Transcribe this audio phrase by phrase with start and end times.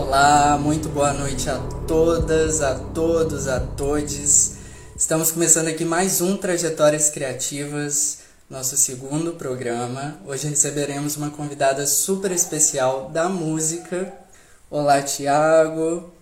[0.00, 4.52] Olá, muito boa noite a todas, a todos, a todes.
[4.96, 10.16] Estamos começando aqui mais um Trajetórias Criativas, nosso segundo programa.
[10.24, 14.14] Hoje receberemos uma convidada super especial da música.
[14.70, 16.12] Olá, Tiago.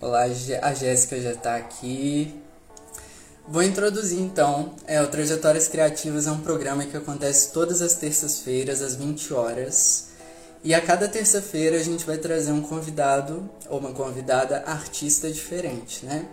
[0.00, 0.22] Olá,
[0.62, 2.34] a Jéssica já está aqui.
[3.46, 4.74] Vou introduzir então.
[4.86, 10.11] É, o Trajetórias Criativas é um programa que acontece todas as terças-feiras, às 20 horas.
[10.64, 16.06] E a cada terça-feira a gente vai trazer um convidado ou uma convidada artista diferente,
[16.06, 16.24] né?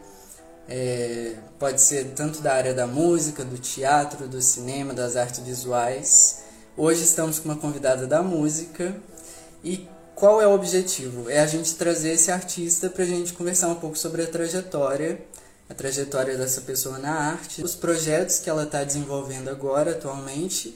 [0.67, 6.43] É, pode ser tanto da área da música, do teatro, do cinema, das artes visuais.
[6.77, 8.95] Hoje estamos com uma convidada da música.
[9.63, 11.27] E qual é o objetivo?
[11.27, 15.19] É a gente trazer esse artista para a gente conversar um pouco sobre a trajetória
[15.69, 20.75] a trajetória dessa pessoa na arte, os projetos que ela está desenvolvendo agora, atualmente,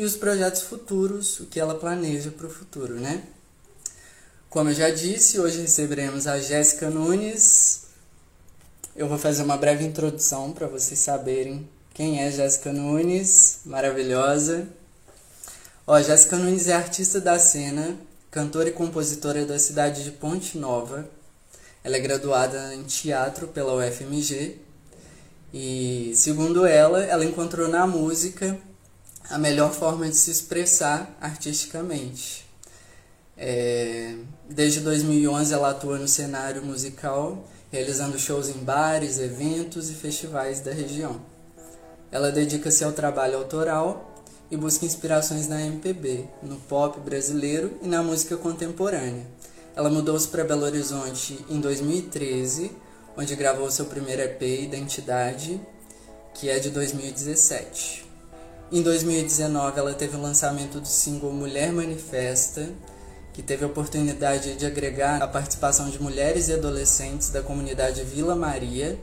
[0.00, 3.22] e os projetos futuros, o que ela planeja para o futuro, né?
[4.48, 7.82] Como eu já disse, hoje receberemos a Jéssica Nunes.
[8.96, 14.66] Eu vou fazer uma breve introdução para vocês saberem quem é Jéssica Nunes, maravilhosa.
[15.86, 17.94] Ó, Jéssica Nunes é artista da cena,
[18.30, 21.10] cantora e compositora da cidade de Ponte Nova,
[21.84, 24.56] ela é graduada em teatro pela UFMG
[25.52, 28.58] e, segundo ela, ela encontrou na música
[29.30, 32.44] a melhor forma de se expressar artisticamente.
[33.36, 34.16] É,
[34.48, 40.72] desde 2011 ela atua no cenário musical, realizando shows em bares, eventos e festivais da
[40.72, 41.20] região.
[42.12, 44.14] Ela dedica-se ao trabalho autoral
[44.50, 49.24] e busca inspirações na MPB, no pop brasileiro e na música contemporânea
[49.80, 52.72] ela mudou-se para Belo Horizonte em 2013,
[53.16, 55.60] onde gravou seu primeiro EP, Identidade,
[56.34, 58.09] que é de 2017.
[58.72, 62.68] Em 2019, ela teve o lançamento do single Mulher Manifesta,
[63.32, 68.36] que teve a oportunidade de agregar a participação de mulheres e adolescentes da comunidade Vila
[68.36, 68.96] Maria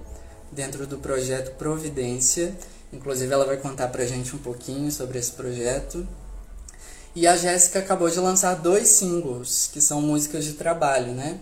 [0.54, 2.56] dentro do projeto Providência.
[2.94, 6.08] Inclusive, ela vai contar pra gente um pouquinho sobre esse projeto.
[7.14, 11.42] E a Jéssica acabou de lançar dois singles, que são músicas de trabalho, né?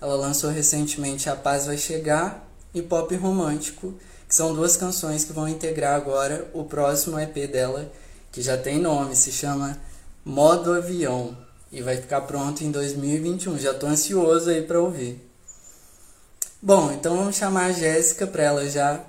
[0.00, 3.94] Ela lançou recentemente A Paz Vai Chegar e Pop Romântico,
[4.34, 7.88] que são duas canções que vão integrar agora o próximo EP dela,
[8.32, 9.78] que já tem nome, se chama
[10.24, 11.36] Modo Avião,
[11.70, 13.56] e vai ficar pronto em 2021.
[13.60, 15.24] Já tô ansioso aí para ouvir.
[16.60, 19.00] Bom, então vamos chamar a Jéssica para ela já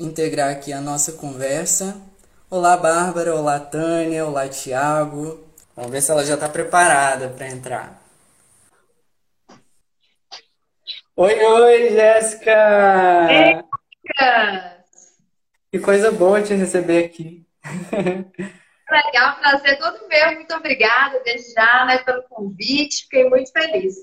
[0.00, 1.96] integrar aqui a nossa conversa.
[2.50, 3.36] Olá, Bárbara.
[3.36, 4.26] Olá, Tânia.
[4.26, 5.46] Olá, Tiago.
[5.76, 8.02] Vamos ver se ela já está preparada para entrar.
[11.14, 13.64] Oi, oi, Jéssica!
[14.18, 14.76] Ei,
[15.72, 17.46] Que coisa boa te receber aqui.
[18.88, 20.32] Legal, prazer todo meu.
[20.34, 23.02] Muito obrigada desde já né, pelo convite.
[23.04, 23.96] Fiquei muito feliz.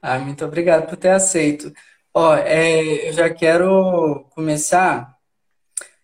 [0.00, 1.72] Ah, muito obrigado por ter aceito.
[2.14, 5.14] Ó, é, eu já quero começar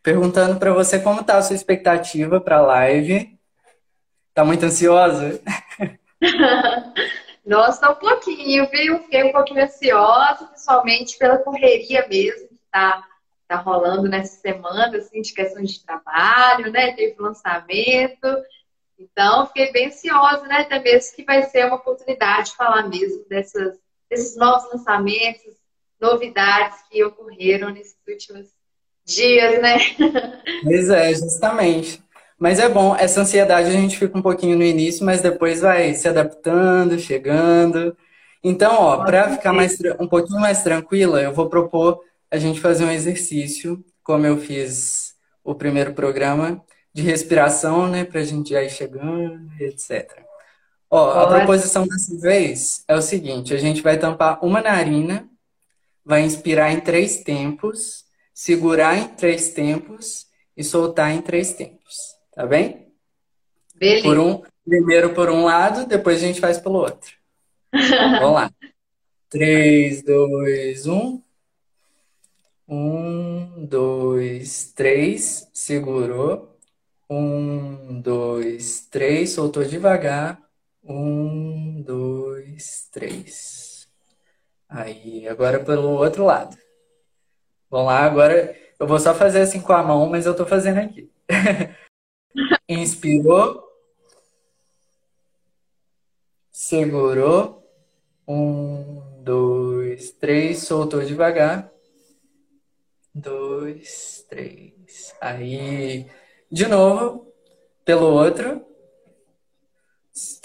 [0.02, 3.38] perguntando para você como tá a sua expectativa para a live.
[4.34, 5.40] Tá muito ansiosa?
[7.44, 8.98] Nossa, um pouquinho, viu?
[9.00, 13.04] Fiquei um pouquinho ansiosa, principalmente pela correria mesmo que tá,
[13.48, 16.92] tá rolando nessa semana, assim, de questões de trabalho, né?
[16.92, 18.26] Teve lançamento.
[18.98, 20.60] Então, fiquei bem ansiosa, né?
[20.60, 23.78] Até mesmo que vai ser uma oportunidade de falar mesmo dessas,
[24.10, 25.54] desses novos lançamentos,
[26.00, 28.48] novidades que ocorreram nesses últimos
[29.04, 29.78] dias, né?
[30.64, 32.02] Pois é, justamente.
[32.38, 35.94] Mas é bom, essa ansiedade a gente fica um pouquinho no início, mas depois vai
[35.94, 37.96] se adaptando, chegando.
[38.42, 42.84] Então, ó, para ficar mais, um pouquinho mais tranquila, eu vou propor a gente fazer
[42.84, 46.62] um exercício, como eu fiz o primeiro programa,
[46.92, 50.24] de respiração, né, pra gente já ir chegando, etc.
[50.90, 55.28] Ó, a proposição dessa vez é o seguinte: a gente vai tampar uma narina,
[56.04, 58.08] vai inspirar em três tempos
[58.38, 62.14] segurar em três tempos e soltar em três tempos.
[62.32, 62.92] Tá bem?
[63.74, 64.04] Beleza.
[64.04, 67.10] Por um, primeiro por um lado, depois a gente faz pelo outro.
[67.72, 68.52] Vamos lá.
[69.28, 71.22] 3, 2, 1.
[72.68, 75.50] 1, 2, 3.
[75.54, 76.58] Segurou.
[77.08, 79.30] 1, 2, 3.
[79.30, 80.40] Soltou devagar.
[80.84, 83.88] 1, 2, 3.
[84.68, 86.56] Aí, agora pelo outro lado.
[87.70, 90.78] Vamos lá, agora eu vou só fazer assim com a mão, mas eu tô fazendo
[90.78, 91.10] aqui.
[92.68, 93.66] Inspirou.
[96.50, 97.64] Segurou.
[98.26, 100.58] Um, dois, três.
[100.58, 101.72] Soltou devagar.
[103.18, 105.12] Dois, três.
[105.20, 106.06] Aí,
[106.50, 107.26] de novo,
[107.84, 108.64] pelo outro.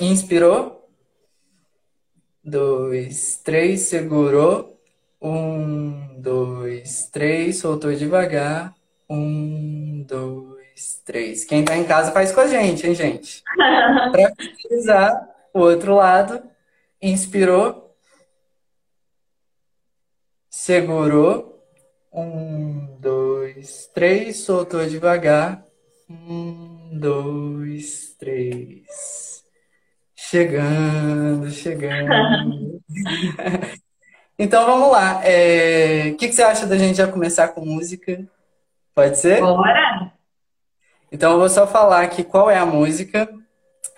[0.02, 0.90] Inspirou.
[2.44, 4.80] dois, três, segurou.
[5.22, 8.74] Um, dois, três, soltou devagar.
[9.08, 11.46] Um, dois, três.
[11.46, 13.44] Quem tá em casa faz com a gente, hein, gente?
[13.56, 16.42] Para finalizar, o outro lado.
[17.00, 17.96] Inspirou.
[20.50, 21.53] Segurou.
[22.14, 25.66] Um, dois, três, soltou devagar.
[26.08, 29.44] Um, dois, três.
[30.16, 32.80] Chegando, chegando.
[34.38, 35.22] então vamos lá.
[35.26, 36.12] É...
[36.12, 38.24] O que, que você acha da gente já começar com música?
[38.94, 39.40] Pode ser?
[39.42, 40.14] Bora!
[41.12, 43.28] Então eu vou só falar aqui qual é a música,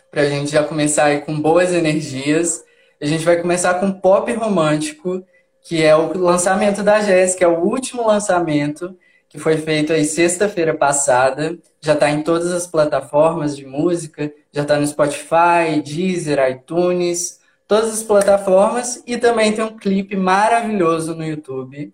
[0.10, 2.64] para a gente já começar aí com boas energias.
[3.02, 5.26] A gente vai começar com Pop Romântico,
[5.66, 8.96] que é o lançamento da Jéssica, é o último lançamento
[9.28, 11.58] que foi feito aí sexta-feira passada.
[11.82, 17.92] Já está em todas as plataformas de música, já está no Spotify, Deezer, iTunes, todas
[17.92, 21.92] as plataformas e também tem um clipe maravilhoso no YouTube.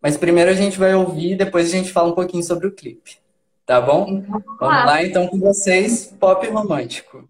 [0.00, 3.18] Mas primeiro a gente vai ouvir, depois a gente fala um pouquinho sobre o clipe.
[3.66, 4.06] Tá bom?
[4.08, 7.28] Então, vamos lá então com vocês, pop romântico.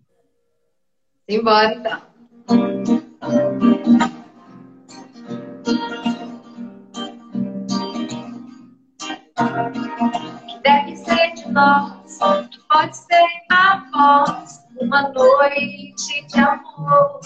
[1.27, 2.08] Embora então.
[10.63, 12.19] Deve ser de nós,
[12.69, 17.21] pode ser após uma noite de amor.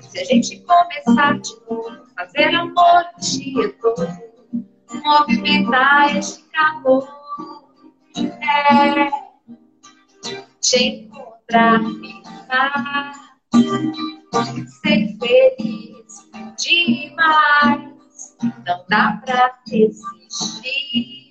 [0.00, 4.08] Se a gente começar de novo, fazer amor o dia todo,
[5.04, 7.08] movimentar este calor,
[8.16, 9.10] é
[10.60, 13.12] te encontrar, ficar,
[14.82, 17.92] ser feliz demais.
[18.66, 20.21] Não dá pra resistir.
[20.64, 21.28] E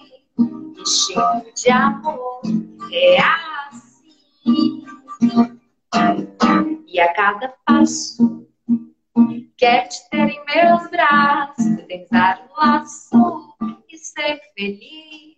[0.85, 2.41] cheio de amor
[2.91, 4.85] é assim.
[6.87, 8.47] E a cada passo
[9.57, 13.55] quer te ter em meus braços, tentar um laço
[13.89, 15.31] e ser feliz.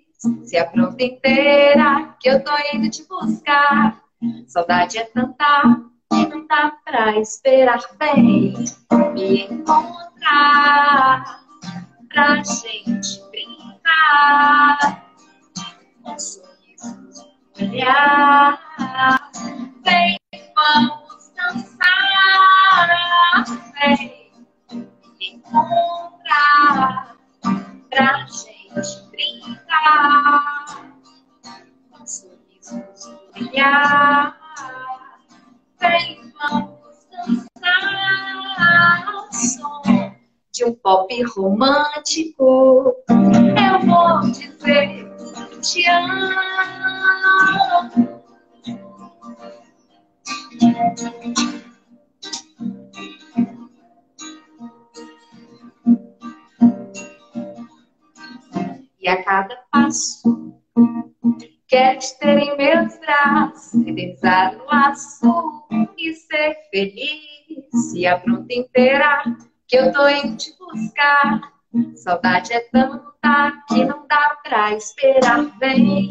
[0.44, 4.04] Se apronta inteira que eu tô indo te buscar.
[4.48, 5.81] Saudade é tanta
[6.12, 8.54] que não dá pra esperar bem
[9.13, 11.44] me encontrar
[12.13, 13.21] pra gente
[17.60, 19.32] olhar.
[19.84, 20.18] Vem,
[20.56, 22.88] vamos dançar,
[23.74, 24.32] vem
[25.20, 27.16] encontrar
[27.90, 30.66] pra gente brincar
[33.36, 34.38] olhar.
[35.80, 37.54] Vem, vamos dançar
[39.32, 40.03] som
[40.54, 42.96] de um pop romântico.
[43.10, 45.12] Eu vou dizer
[45.62, 46.34] te amo.
[59.00, 60.54] E a cada passo
[61.68, 65.68] quero te ter em meus braços, eternizar no laço
[65.98, 67.94] e ser feliz.
[67.96, 69.24] E a pronta inteira
[69.74, 71.42] que eu tô indo te buscar.
[71.96, 75.46] Saudade é tanta que não dá pra esperar.
[75.58, 76.10] Vem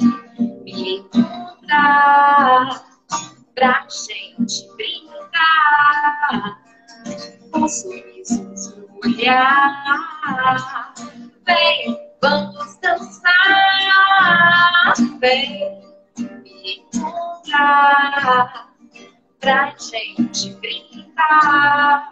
[0.64, 2.82] me encontrar
[3.54, 6.58] pra gente brincar.
[7.52, 10.92] Com sorrisos no olhar.
[11.46, 13.32] Vem, vamos dançar.
[15.20, 15.80] Vem
[16.18, 18.72] me encontrar
[19.38, 22.10] pra gente brincar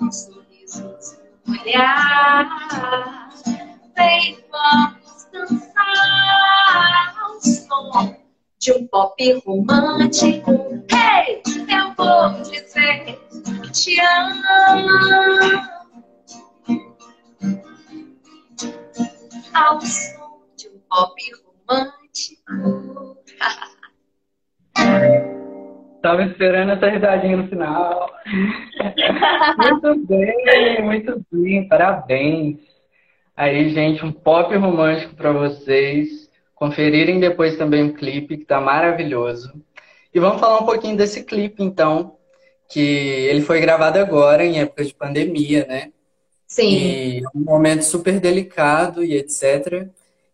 [0.00, 3.28] com sorrisos no olhar.
[3.94, 8.16] Vem, vamos dançar ao som
[8.58, 10.52] de um pop romântico.
[10.90, 15.68] Hey, eu vou dizer que te amo.
[19.52, 21.14] Ao som de um pop
[21.68, 23.18] romântico.
[26.02, 28.10] Tava esperando essa risadinha no final.
[29.58, 32.58] muito bem, muito bem, parabéns.
[33.36, 36.28] Aí, gente, um pop romântico para vocês.
[36.54, 39.52] Conferirem depois também o clipe, que tá maravilhoso.
[40.14, 42.16] E vamos falar um pouquinho desse clipe, então,
[42.68, 45.90] que ele foi gravado agora, em época de pandemia, né?
[46.46, 46.68] Sim.
[46.68, 49.88] E é um momento super delicado e etc.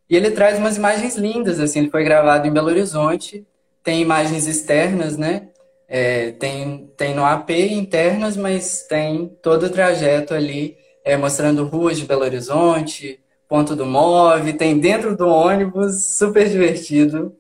[0.09, 3.47] E ele traz umas imagens lindas, assim, ele foi gravado em Belo Horizonte,
[3.85, 5.49] tem imagens externas, né?
[5.89, 11.99] É, tem, tem no AP internas, mas tem todo o trajeto ali, é, mostrando ruas
[11.99, 17.37] de Belo Horizonte, ponto do MOV, tem dentro do ônibus, super divertido.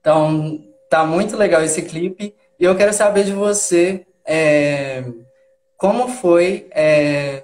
[0.00, 2.34] Então, tá muito legal esse clipe.
[2.58, 5.04] E eu quero saber de você, é,
[5.76, 7.42] como foi é,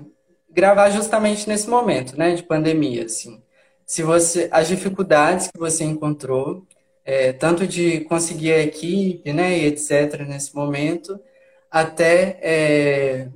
[0.51, 3.43] gravar justamente nesse momento, né, de pandemia, assim.
[3.87, 6.67] Se você, as dificuldades que você encontrou,
[7.05, 10.27] é, tanto de conseguir a equipe, né, e etc.
[10.27, 11.21] nesse momento,
[11.71, 13.29] até é,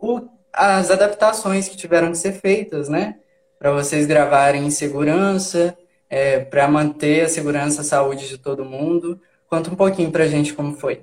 [0.00, 0.20] o,
[0.52, 3.18] as adaptações que tiveram que ser feitas, né,
[3.58, 5.76] para vocês gravarem em segurança,
[6.10, 9.20] é, para manter a segurança, a saúde de todo mundo.
[9.48, 11.02] Conta um pouquinho para a gente como foi.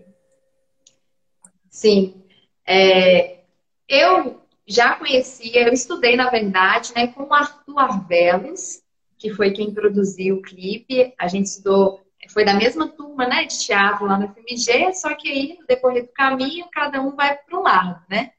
[1.69, 2.23] Sim,
[2.65, 3.39] é,
[3.87, 8.81] eu já conhecia, eu estudei, na verdade, né, com o Arthur Arvelos,
[9.25, 11.11] que foi quem produziu o clipe.
[11.17, 15.27] A gente estudou, foi da mesma turma, né, de teatro lá no FMG, só que
[15.27, 18.33] aí, no decorrer do caminho, cada um vai para um lado, né?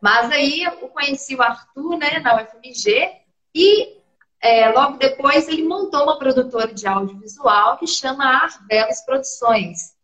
[0.00, 3.10] Mas aí eu conheci o Arthur, né, na UFMG,
[3.52, 3.96] e
[4.40, 9.94] é, logo depois ele montou uma produtora de audiovisual que chama Arvelos Produções.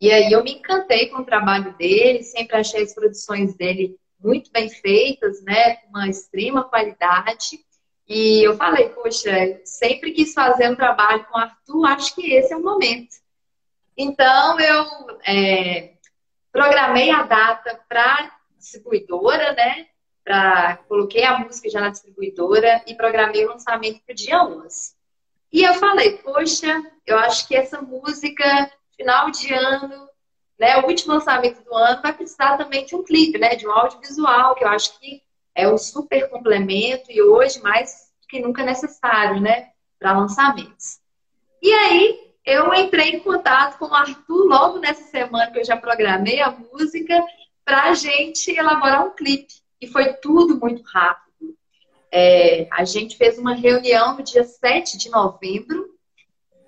[0.00, 4.50] E aí eu me encantei com o trabalho dele, sempre achei as produções dele muito
[4.50, 7.58] bem feitas, né, com uma extrema qualidade.
[8.10, 12.52] E eu falei, poxa, sempre quis fazer um trabalho com o Arthur, acho que esse
[12.52, 13.14] é o momento.
[13.96, 14.84] Então eu
[15.24, 15.92] é,
[16.50, 19.86] programei a data para distribuidora, né?
[20.24, 24.92] Pra, coloquei a música já na distribuidora e programei o lançamento para o dia 11.
[25.52, 30.08] E eu falei, poxa, eu acho que essa música, final de ano,
[30.58, 33.70] né, o último lançamento do ano vai precisar também de um clipe, né, de um
[33.70, 35.22] audiovisual, que eu acho que
[35.60, 41.00] é um super complemento e hoje mais que nunca necessário, né, para lançamentos.
[41.62, 45.76] E aí eu entrei em contato com o Arthur logo nessa semana que eu já
[45.76, 47.22] programei a música
[47.64, 49.52] para a gente elaborar um clipe.
[49.80, 51.56] E foi tudo muito rápido.
[52.12, 55.90] É, a gente fez uma reunião no dia 7 de novembro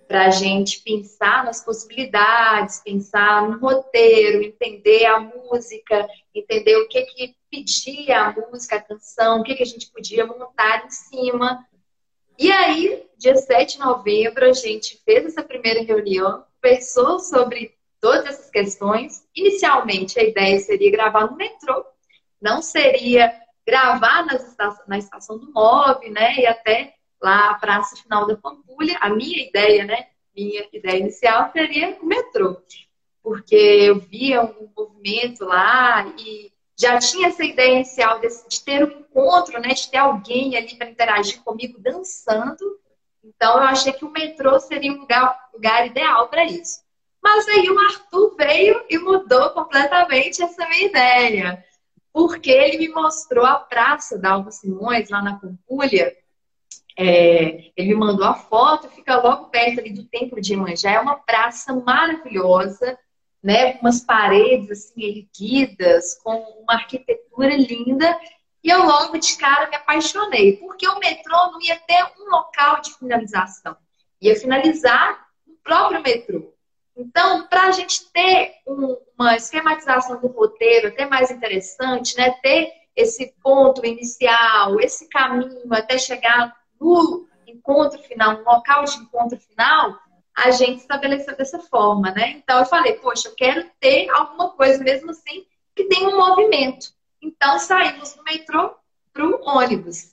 [0.07, 7.03] para a gente pensar nas possibilidades, pensar no roteiro, entender a música, entender o que
[7.03, 11.65] que pedia a música, a canção, o que que a gente podia montar em cima.
[12.39, 18.25] E aí, dia 7 de novembro, a gente fez essa primeira reunião, conversou sobre todas
[18.25, 19.23] essas questões.
[19.37, 21.85] Inicialmente, a ideia seria gravar no metrô,
[22.41, 23.33] não seria
[23.67, 24.27] gravar
[24.89, 29.47] na estação do MOV, né, e até lá a Praça Final da Pampulha, a minha
[29.47, 30.07] ideia, né?
[30.35, 32.61] Minha ideia inicial seria o metrô.
[33.23, 38.85] Porque eu via um movimento lá e já tinha essa ideia inicial de, de ter
[38.85, 39.69] um encontro, né?
[39.69, 42.79] De ter alguém ali para interagir comigo dançando.
[43.23, 46.81] Então eu achei que o metrô seria um lugar, lugar ideal para isso.
[47.23, 51.65] Mas aí o Arthur veio e mudou completamente essa minha ideia.
[52.13, 56.15] Porque ele me mostrou a praça da Alva Simões, lá na Pampulha,
[56.97, 60.93] é, ele me mandou a foto, fica logo perto ali do Templo de Iemanjá.
[60.93, 62.99] É uma praça maravilhosa,
[63.43, 63.79] né?
[63.81, 68.19] Umas paredes assim erguidas, com uma arquitetura linda.
[68.63, 72.81] E eu logo de cara me apaixonei, porque o metrô não ia ter um local
[72.81, 73.77] de finalização.
[74.21, 76.53] Ia finalizar no próprio metrô.
[76.97, 82.31] Então, para a gente ter um, uma esquematização do roteiro até mais interessante, né?
[82.43, 89.39] Ter esse ponto inicial, esse caminho até chegar no encontro final, no local de encontro
[89.39, 89.99] final,
[90.37, 92.31] a gente estabeleceu dessa forma, né?
[92.43, 96.93] Então eu falei, poxa, eu quero ter alguma coisa mesmo assim que tenha um movimento.
[97.21, 98.75] Então saímos do metrô
[99.13, 100.13] para o ônibus.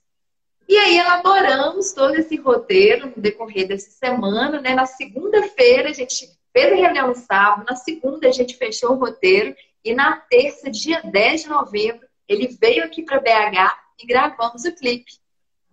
[0.67, 4.75] E aí elaboramos todo esse roteiro no decorrer dessa semana, né?
[4.75, 8.99] Na segunda-feira a gente fez a reunião no sábado, na segunda a gente fechou o
[8.99, 14.65] roteiro e na terça, dia 10 de novembro, ele veio aqui para BH e gravamos
[14.65, 15.11] o clipe.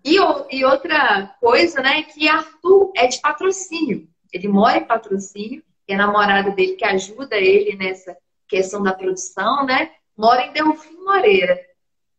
[0.04, 0.16] E,
[0.50, 4.08] e outra coisa, né, que Arthur é de patrocínio.
[4.32, 8.16] Ele mora em patrocínio, e a namorada dele que ajuda ele nessa
[8.48, 11.60] questão da produção, né, mora em Delfim Moreira.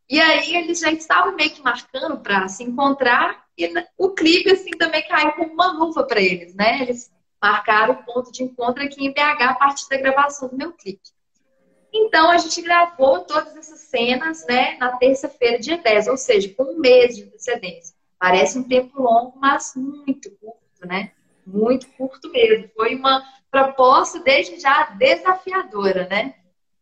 [0.09, 4.71] E aí eles já estavam meio que marcando para se encontrar e o clipe assim
[4.71, 6.81] também caiu como uma luva para eles, né?
[6.81, 7.11] Eles
[7.41, 11.09] marcaram o ponto de encontro aqui em BH a partir da gravação do meu clipe.
[11.93, 16.63] Então a gente gravou todas essas cenas, né, na terça-feira, dia 10, ou seja, com
[16.63, 17.95] um mês de antecedência.
[18.19, 21.11] Parece um tempo longo, mas muito curto, né?
[21.47, 22.69] Muito curto mesmo.
[22.75, 26.35] Foi uma proposta desde já desafiadora, né?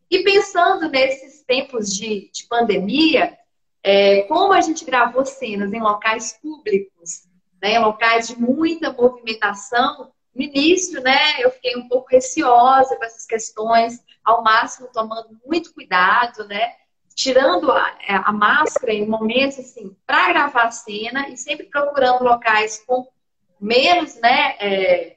[0.10, 3.38] E pensando nesses tempos de, de pandemia,
[3.84, 7.28] é, como a gente gravou cenas em locais públicos,
[7.62, 13.06] né, em locais de muita movimentação, no início, né, eu fiquei um pouco receosa com
[13.06, 16.74] essas questões, ao máximo tomando muito cuidado, né,
[17.14, 22.84] tirando a, a máscara em momentos assim para gravar a cena e sempre procurando locais
[22.86, 23.08] com
[23.60, 25.16] menos, né, é,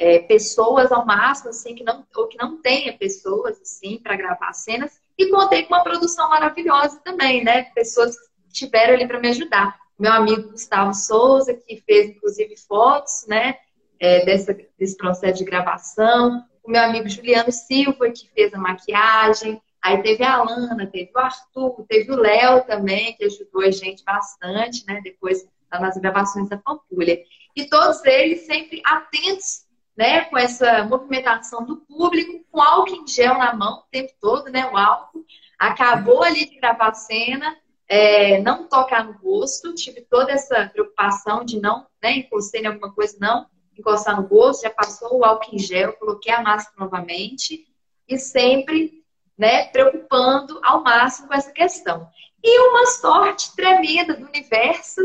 [0.00, 4.52] é, pessoas ao máximo, assim que não ou que não tenha pessoas assim para gravar
[4.54, 7.64] cenas E contei com uma produção maravilhosa também, né?
[7.74, 9.78] Pessoas que estiveram ali para me ajudar.
[9.98, 13.56] Meu amigo Gustavo Souza, que fez inclusive fotos, né?
[13.98, 16.42] É, dessa, desse processo de gravação.
[16.64, 19.60] O meu amigo Juliano Silva, que fez a maquiagem.
[19.82, 24.02] Aí teve a Alana, teve o Arthur, teve o Léo também, que ajudou a gente
[24.02, 25.02] bastante, né?
[25.04, 27.18] Depois nas gravações da Pampulha.
[27.56, 29.66] E todos eles sempre atentos,
[29.96, 30.22] né?
[30.22, 34.66] Com essa movimentação do público, com álcool em gel na mão o tempo todo, né?
[34.66, 35.24] O álcool.
[35.58, 37.54] Acabou ali de gravar a cena,
[37.86, 42.18] é, não tocar no rosto, tive toda essa preocupação de não, né?
[42.18, 43.46] Encostei em alguma coisa, não
[43.80, 47.66] encostar no rosto, já passou o álcool em gel, coloquei a máscara novamente
[48.06, 49.02] e sempre
[49.36, 52.08] né, preocupando ao máximo com essa questão.
[52.42, 55.00] E uma sorte tremenda do universo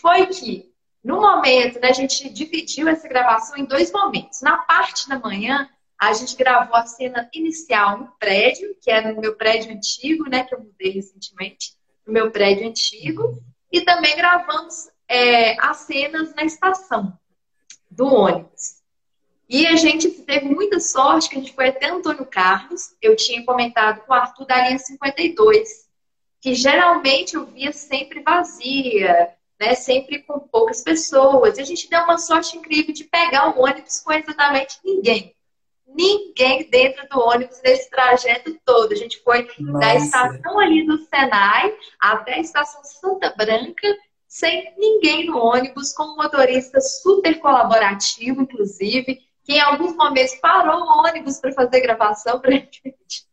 [0.00, 0.69] foi que,
[1.02, 4.42] no momento, né, a gente dividiu essa gravação em dois momentos.
[4.42, 9.20] Na parte da manhã, a gente gravou a cena inicial no prédio, que era no
[9.20, 11.74] meu prédio antigo, né, que eu mudei recentemente,
[12.06, 13.38] no meu prédio antigo,
[13.72, 17.18] e também gravamos é, as cenas na estação
[17.90, 18.80] do ônibus.
[19.48, 22.94] E a gente teve muita sorte que a gente foi até Antônio Carlos.
[23.02, 25.88] Eu tinha comentado com o Arthur da linha 52,
[26.40, 29.74] que geralmente eu via sempre vazia, né?
[29.74, 31.58] Sempre com poucas pessoas.
[31.58, 35.36] E a gente deu uma sorte incrível de pegar o ônibus com exatamente ninguém.
[35.86, 38.92] Ninguém dentro do ônibus nesse trajeto todo.
[38.92, 39.78] A gente foi Nossa.
[39.78, 43.88] da estação ali do Senai até a estação Santa Branca
[44.26, 50.82] sem ninguém no ônibus, com um motorista super colaborativo, inclusive que em alguns momentos parou
[50.82, 53.26] o ônibus para fazer gravação para gente.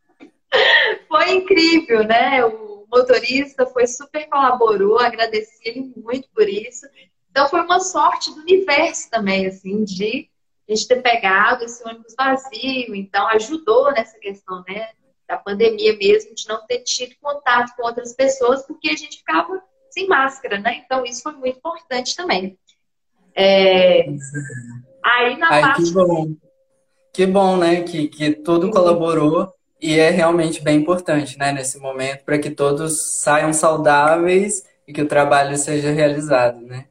[1.08, 2.44] Foi incrível, né?
[2.44, 6.86] O motorista foi super colaborou, agradeci ele muito por isso.
[7.30, 10.30] Então foi uma sorte do universo também, assim, de
[10.68, 14.90] a gente ter pegado esse ônibus vazio, então ajudou nessa questão, né?
[15.28, 19.62] Da pandemia mesmo, de não ter tido contato com outras pessoas, porque a gente ficava
[19.90, 20.82] sem máscara, né?
[20.84, 22.58] Então isso foi muito importante também.
[23.36, 24.08] É...
[25.04, 25.84] Aí na Ai, parte.
[25.84, 26.36] Que bom.
[27.14, 27.82] Que bom, né?
[27.84, 33.22] Que, que tudo colaborou e é realmente bem importante, né, nesse momento, para que todos
[33.22, 36.86] saiam saudáveis e que o trabalho seja realizado, né?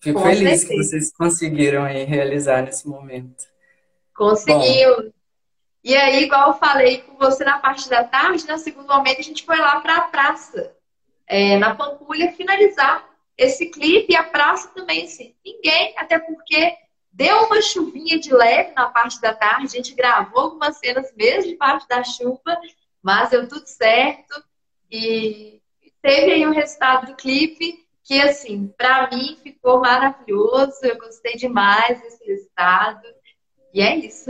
[0.00, 0.66] Fico Com feliz certeza.
[0.68, 3.44] que vocês conseguiram aí realizar nesse momento.
[4.14, 4.96] Conseguiu.
[4.96, 5.10] Bom.
[5.82, 9.22] E aí, igual eu falei com você na parte da tarde, no segundo momento a
[9.22, 10.74] gente foi lá para a praça,
[11.26, 16.74] é, na Pampulha, finalizar esse clipe e a praça também, assim, ninguém, até porque
[17.16, 21.50] Deu uma chuvinha de leve na parte da tarde, a gente gravou algumas cenas mesmo
[21.50, 22.60] de parte da chuva,
[23.02, 24.44] mas deu tudo certo.
[24.92, 25.62] E
[26.02, 32.02] teve aí o resultado do clipe, que assim, para mim ficou maravilhoso, eu gostei demais
[32.02, 33.08] desse resultado.
[33.72, 34.28] E é isso.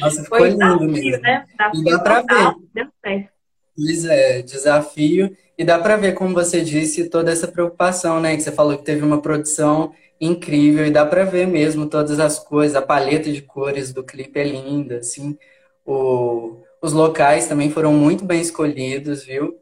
[0.00, 1.22] Nossa, ficou Foi lindo mesmo.
[1.22, 1.44] Né?
[1.74, 2.54] e dá para ver.
[2.72, 3.32] Deu certo.
[3.74, 5.36] Pois é, desafio.
[5.58, 8.36] E dá para ver, como você disse, toda essa preocupação, né?
[8.36, 12.38] Que você falou que teve uma produção incrível e dá para ver mesmo todas as
[12.38, 15.38] coisas, a paleta de cores do clipe é linda, assim.
[15.86, 19.58] O, os locais também foram muito bem escolhidos, viu?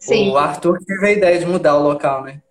[0.00, 0.30] Sim.
[0.30, 2.42] O Arthur teve a ideia de mudar o local, né?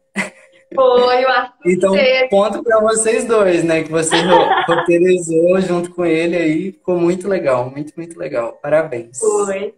[0.73, 1.69] Foi, o Arthur.
[1.69, 2.29] então, teve.
[2.29, 3.83] ponto para vocês dois, né?
[3.83, 4.15] Que você
[4.65, 8.53] roteirizou junto com ele aí, ficou muito legal, muito, muito legal.
[8.61, 9.19] Parabéns.
[9.19, 9.75] Foi.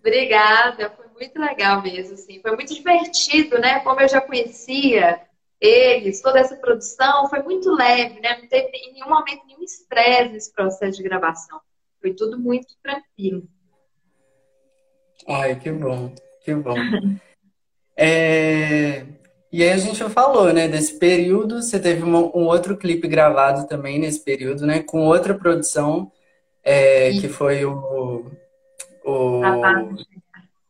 [0.00, 2.40] Obrigada, foi muito legal mesmo, assim.
[2.40, 3.80] Foi muito divertido, né?
[3.80, 5.20] Como eu já conhecia
[5.60, 8.38] eles, toda essa produção foi muito leve, né?
[8.40, 11.60] Não teve em nenhum momento nenhum estresse nesse processo de gravação.
[12.00, 13.42] Foi tudo muito tranquilo.
[15.26, 16.74] Ai, que bom, que bom.
[17.96, 19.04] é...
[19.50, 23.66] E aí a gente falou, né, desse período, você teve um, um outro clipe gravado
[23.66, 26.12] também nesse período, né, com outra produção,
[26.62, 28.30] é, que foi o...
[29.04, 29.42] o...
[29.42, 30.06] A Paz.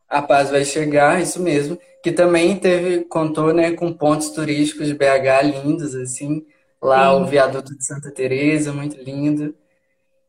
[0.09, 4.93] A Paz Vai Chegar, isso mesmo que também teve, contou né, com pontos turísticos de
[4.93, 6.45] BH lindos, assim,
[6.81, 7.21] lá Sim.
[7.21, 9.53] o viaduto de Santa Teresa, muito lindo.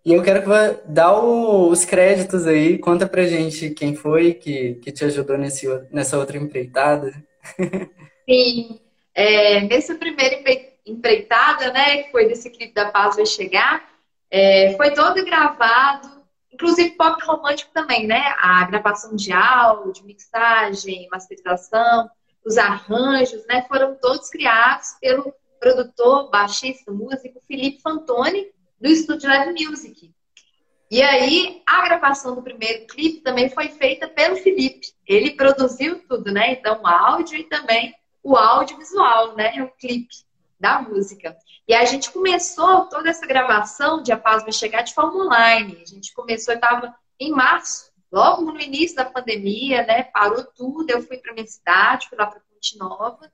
[0.04, 0.42] E eu quero
[0.86, 5.66] dar o, os créditos aí, conta pra gente quem foi que, que te ajudou nesse,
[5.92, 7.12] nessa outra empreitada.
[8.28, 8.80] Sim,
[9.14, 10.42] é, nessa primeira
[10.84, 13.88] empreitada, né, que foi desse clipe da Paz Vai Chegar,
[14.30, 16.19] é, foi todo gravado
[16.60, 18.22] Inclusive pop romântico também, né?
[18.36, 22.10] A gravação de áudio, mixagem, masterização,
[22.44, 23.64] os arranjos, né?
[23.66, 30.12] Foram todos criados pelo produtor, baixista, músico Felipe Fantoni, do estúdio Live Music.
[30.90, 34.88] E aí, a gravação do primeiro clipe também foi feita pelo Felipe.
[35.06, 36.52] Ele produziu tudo, né?
[36.52, 39.62] Então, o áudio e também o audiovisual, né?
[39.62, 40.14] O clipe
[40.60, 41.36] da música.
[41.66, 45.80] E a gente começou toda essa gravação de A Paz Vai Chegar de forma online.
[45.82, 50.02] A gente começou, estava em março logo no início da pandemia, né?
[50.02, 53.32] Parou tudo, eu fui para minha cidade, fui lá para Ponte Nova.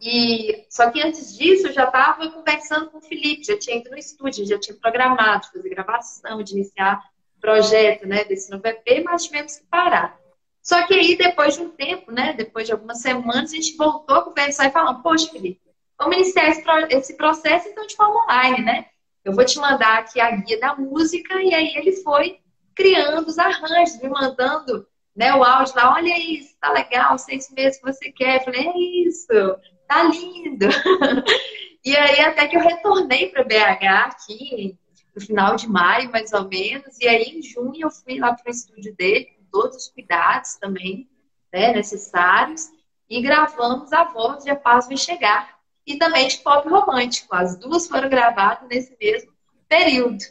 [0.00, 3.90] E só que antes disso eu já estava conversando com o Felipe, já tinha ido
[3.90, 7.02] no estúdio, já tinha programado de fazer gravação, de iniciar
[7.40, 10.18] projeto, né, desse novo EP, mas tivemos que parar.
[10.62, 14.16] Só que aí depois de um tempo, né, depois de algumas semanas, a gente voltou
[14.16, 15.60] a conversar e falando, poxa, Felipe,
[15.98, 16.48] vamos iniciar
[16.90, 18.86] esse processo então de forma online, né?
[19.24, 22.38] Eu vou te mandar aqui a guia da música e aí ele foi
[22.74, 27.34] criando os arranjos, me mandando né, o áudio lá, olha isso, tá legal, se é
[27.34, 28.36] isso mesmo que você quer.
[28.36, 29.58] Eu falei, é isso,
[29.88, 30.66] tá lindo.
[31.84, 34.78] e aí até que eu retornei para BH aqui
[35.12, 38.48] no final de maio, mais ou menos, e aí em junho eu fui lá para
[38.48, 41.10] o estúdio dele, com todos os cuidados também
[41.52, 42.70] né, necessários,
[43.10, 45.57] e gravamos a voz de A Paz Vai Chegar.
[45.88, 47.34] E também de pop romântico.
[47.34, 49.32] As duas foram gravadas nesse mesmo
[49.66, 50.22] período.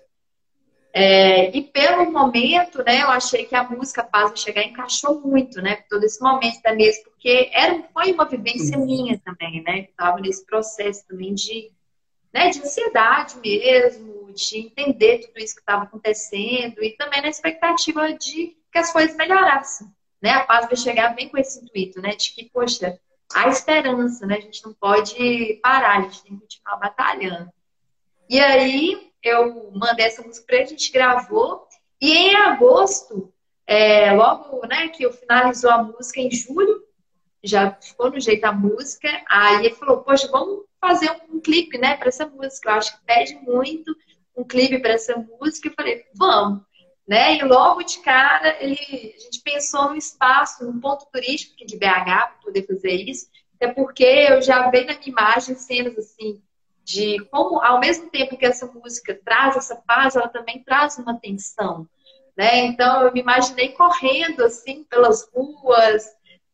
[0.93, 5.61] É, e pelo momento, né, eu achei que a música Paz vai chegar encaixou muito,
[5.61, 10.19] né, todo esse momento da mesa, porque era, foi uma vivência minha também, né, estava
[10.19, 11.71] nesse processo também de,
[12.33, 18.13] né, de ansiedade mesmo, de entender tudo isso que estava acontecendo e também na expectativa
[18.13, 19.87] de que as coisas melhorassem,
[20.21, 22.99] né, a Paz vai chegar bem com esse intuito, né, de que, poxa,
[23.33, 27.51] há esperança, né, a gente não pode parar, a gente tem que continuar batalhando.
[28.29, 31.67] E aí, eu mandei essa música pra ele, a gente gravou.
[31.99, 33.33] E em agosto,
[33.65, 36.83] é, logo né, que eu finalizou a música em julho,
[37.43, 41.77] já ficou no jeito a música, aí ele falou, poxa, vamos fazer um, um clipe,
[41.77, 42.69] né, para essa música.
[42.69, 43.95] Eu acho que pede muito
[44.35, 45.69] um clipe para essa música.
[45.69, 46.61] Eu falei, vamos.
[47.07, 47.37] Né?
[47.37, 48.77] E logo de cara, ele,
[49.15, 53.27] a gente pensou no espaço, num ponto turístico de BH para poder fazer isso.
[53.55, 56.41] Até porque eu já vejo na minha imagem cenas assim,
[56.83, 61.17] de como, ao mesmo tempo que essa música traz essa paz, ela também traz uma
[61.17, 61.87] tensão,
[62.37, 62.59] né?
[62.59, 66.05] Então, eu me imaginei correndo, assim, pelas ruas,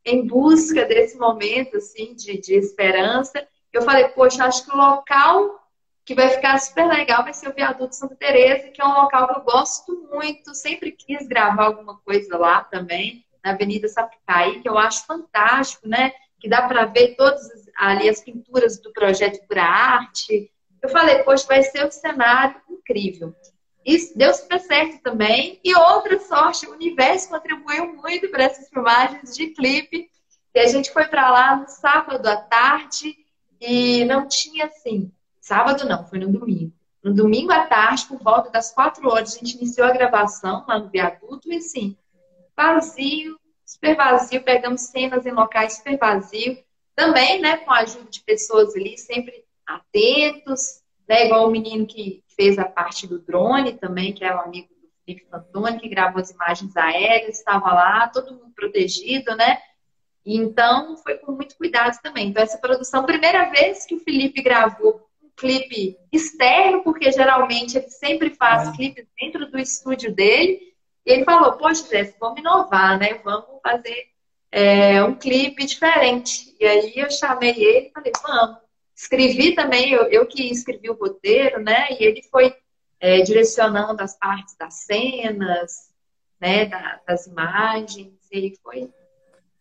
[0.06, 3.48] em busca desse momento, assim, de, de esperança.
[3.72, 5.63] Eu falei, poxa, acho que o local
[6.06, 9.28] que vai ficar super legal vai ser o Viaduto Santa Teresa, que é um local
[9.28, 14.68] que eu gosto muito, sempre quis gravar alguma coisa lá também, na Avenida Sapucaí, que
[14.68, 16.12] eu acho fantástico, né?
[16.40, 20.52] Que dá para ver todas as ali as pinturas do projeto Pura Arte.
[20.82, 23.36] Eu falei, poxa, vai ser um cenário incrível.
[23.86, 25.60] Isso deu super certo também.
[25.64, 30.10] E outra sorte, o universo contribuiu muito para essas filmagens de clipe.
[30.56, 33.16] E a gente foi para lá no sábado à tarde
[33.60, 35.12] e não tinha assim.
[35.44, 36.72] Sábado não, foi no domingo.
[37.04, 40.80] No domingo à tarde, por volta das quatro horas, a gente iniciou a gravação lá
[40.80, 41.98] no viaduto e assim,
[42.56, 46.64] vazio, super vazio, pegamos cenas em locais super vazios
[46.96, 52.24] também, né, com a ajuda de pessoas ali sempre atentos, né, igual o menino que
[52.38, 56.22] fez a parte do drone também, que é um amigo do Felipe Fantoni, que gravou
[56.22, 59.58] as imagens aéreas, estava lá, todo mundo protegido, né?
[60.26, 62.30] Então, foi com muito cuidado também.
[62.30, 68.36] Então, essa produção, primeira vez que o Felipe gravou clipe externo, porque geralmente ele sempre
[68.36, 68.72] faz é.
[68.72, 70.74] clipes dentro do estúdio dele.
[71.06, 73.16] E ele falou, poxa, Jéssica, vamos inovar, né?
[73.24, 74.08] Vamos fazer
[74.52, 76.56] é, um clipe diferente.
[76.60, 78.64] E aí eu chamei ele e falei, vamos.
[78.96, 81.88] Escrevi também, eu, eu que escrevi o roteiro, né?
[81.92, 82.56] E ele foi
[83.00, 85.92] é, direcionando as partes das cenas,
[86.40, 86.66] né?
[86.66, 88.90] Da, das imagens, e foi.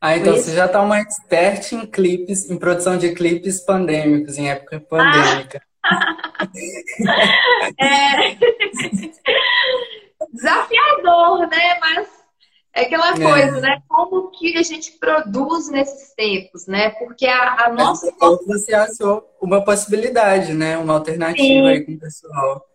[0.02, 4.36] Ah, então foi você já está uma expert em clipes, em produção de clipes pandêmicos,
[4.36, 5.62] em época pandêmica.
[5.84, 6.26] Ah.
[7.80, 8.34] é...
[10.32, 11.78] Desafiador, né?
[11.80, 12.08] Mas
[12.74, 13.20] é aquela é.
[13.20, 13.80] coisa, né?
[13.86, 16.90] Como que a gente produz nesses tempos, né?
[16.90, 18.12] Porque a, a nossa.
[18.44, 20.76] Você achou uma possibilidade, né?
[20.78, 21.68] Uma alternativa Sim.
[21.68, 22.66] aí com o pessoal.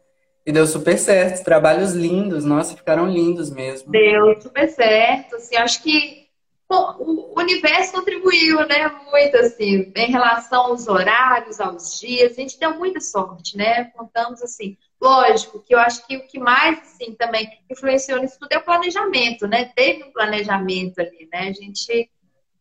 [0.45, 1.43] E deu super certo.
[1.43, 3.91] Trabalhos lindos, nossa, ficaram lindos mesmo.
[3.91, 5.35] Deu super certo.
[5.35, 6.26] Assim, acho que
[6.69, 8.89] o universo contribuiu, né?
[9.09, 12.33] Muito, assim, em relação aos horários, aos dias.
[12.33, 13.85] A gente deu muita sorte, né?
[13.95, 18.51] Contamos assim Lógico que eu acho que o que mais, assim, também influenciou nisso tudo
[18.51, 19.65] é o planejamento, né?
[19.75, 21.49] Teve um planejamento ali, né?
[21.49, 22.09] A gente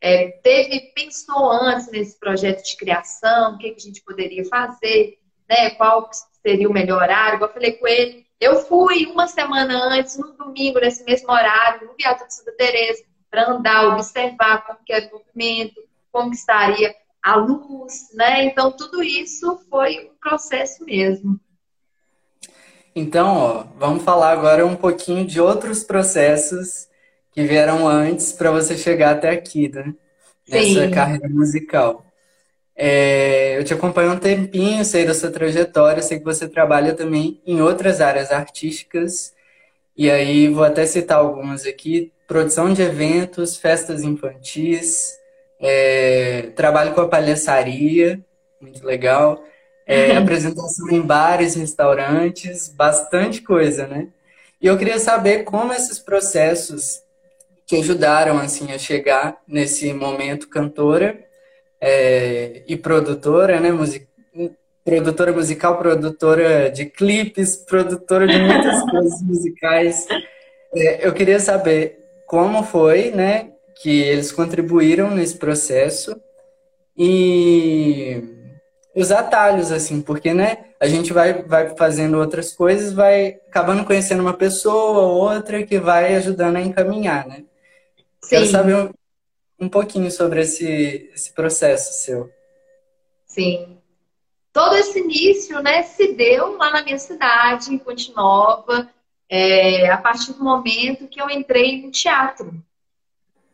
[0.00, 5.18] é, teve, pensou antes nesse projeto de criação, o que, que a gente poderia fazer,
[5.48, 5.70] né?
[5.70, 6.10] Qual
[6.42, 7.42] seria o melhor horário.
[7.42, 11.94] Eu falei com ele, eu fui uma semana antes, no domingo, nesse mesmo horário, no
[11.94, 13.02] Viaduto Santa Teresa,
[13.36, 18.44] para andar, observar como que era o movimento, como que estaria a luz, né?
[18.44, 21.38] Então, tudo isso foi um processo mesmo.
[22.94, 26.88] Então, ó, vamos falar agora um pouquinho de outros processos
[27.30, 29.94] que vieram antes para você chegar até aqui, né?
[30.48, 32.06] Nessa carreira musical.
[32.74, 37.38] É, eu te acompanho um tempinho, sei da sua trajetória, sei que você trabalha também
[37.46, 39.34] em outras áreas artísticas.
[39.94, 42.14] E aí vou até citar algumas aqui.
[42.26, 45.16] Produção de eventos, festas infantis,
[45.60, 48.20] é, trabalho com a palhaçaria,
[48.60, 49.42] muito legal,
[49.86, 54.08] é, apresentação em bares, restaurantes, bastante coisa, né?
[54.60, 57.02] E eu queria saber como esses processos
[57.66, 61.18] que ajudaram assim a chegar nesse momento cantora
[61.80, 63.70] é, e produtora, né?
[63.70, 64.06] Music...
[64.84, 70.06] Produtora musical, produtora de clipes, produtora de muitas coisas musicais.
[70.72, 76.20] É, eu queria saber como foi, né, que eles contribuíram nesse processo
[76.96, 78.22] e
[78.94, 84.20] os atalhos, assim, porque, né, a gente vai, vai fazendo outras coisas, vai acabando conhecendo
[84.20, 87.44] uma pessoa ou outra que vai ajudando a encaminhar, né?
[88.22, 88.30] Sim.
[88.30, 88.90] Quero saber um,
[89.60, 92.30] um pouquinho sobre esse, esse processo seu.
[93.26, 93.78] Sim.
[94.52, 98.88] Todo esse início, né, se deu lá na minha cidade, em Ponte Nova,
[99.28, 102.62] é, a partir do momento que eu entrei no teatro.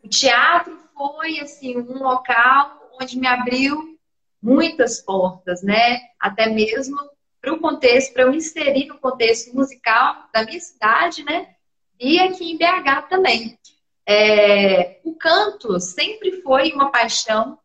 [0.03, 3.97] O teatro foi, assim, um local onde me abriu
[4.41, 5.99] muitas portas, né?
[6.19, 6.97] Até mesmo
[7.41, 11.55] para o contexto, para eu inserir no contexto musical da minha cidade, né?
[11.99, 13.57] E aqui em BH também.
[14.05, 17.57] É, o canto sempre foi uma paixão.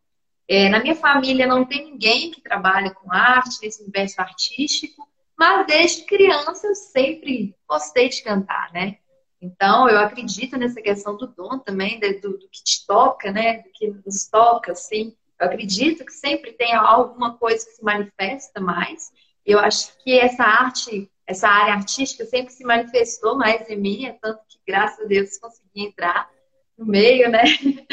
[0.47, 5.08] É, na minha família não tem ninguém que trabalha com arte, nesse universo artístico,
[5.39, 8.97] mas desde criança eu sempre gostei de cantar, né?
[9.41, 13.59] Então eu acredito nessa questão do dom também, do, do que te toca, né?
[13.59, 15.15] Do que nos toca, assim.
[15.39, 19.13] Eu acredito que sempre tem alguma coisa que se manifesta mais.
[19.45, 24.17] Eu acho que essa arte, essa área artística sempre se manifestou mais em mim, é
[24.21, 26.29] tanto que, graças a Deus, consegui entrar
[26.77, 27.43] no meio, né?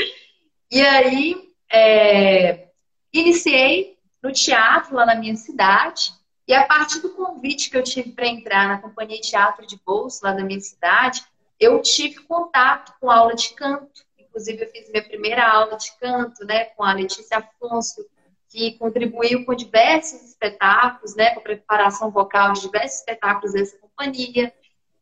[0.68, 1.36] E aí,
[1.72, 2.70] é,
[3.12, 6.12] iniciei no teatro lá na minha cidade.
[6.46, 10.28] E a partir do convite que eu tive para entrar na Companhia Teatro de Bolsa,
[10.28, 11.24] lá da minha cidade,
[11.58, 14.04] eu tive contato com aula de canto.
[14.16, 18.06] Inclusive, eu fiz minha primeira aula de canto né, com a Letícia Afonso,
[18.48, 24.54] que contribuiu com diversos espetáculos, né, com a preparação vocal de diversos espetáculos dessa companhia.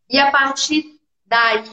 [0.09, 1.65] E a partir daí,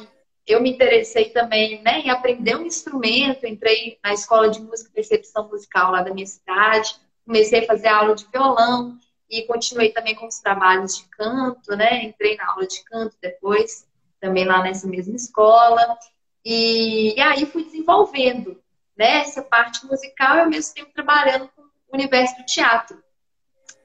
[0.45, 3.45] eu me interessei também né, em aprender um instrumento.
[3.45, 6.93] Entrei na escola de música e percepção musical lá da minha cidade,
[7.25, 8.99] comecei a fazer aula de violão
[9.31, 12.03] e continuei também com os trabalhos de canto, né?
[12.03, 13.87] Entrei na aula de canto depois,
[14.19, 15.97] também lá nessa mesma escola.
[16.43, 18.61] E, e aí fui desenvolvendo
[18.97, 23.01] né, essa parte musical e ao mesmo tempo trabalhando com o universo do teatro.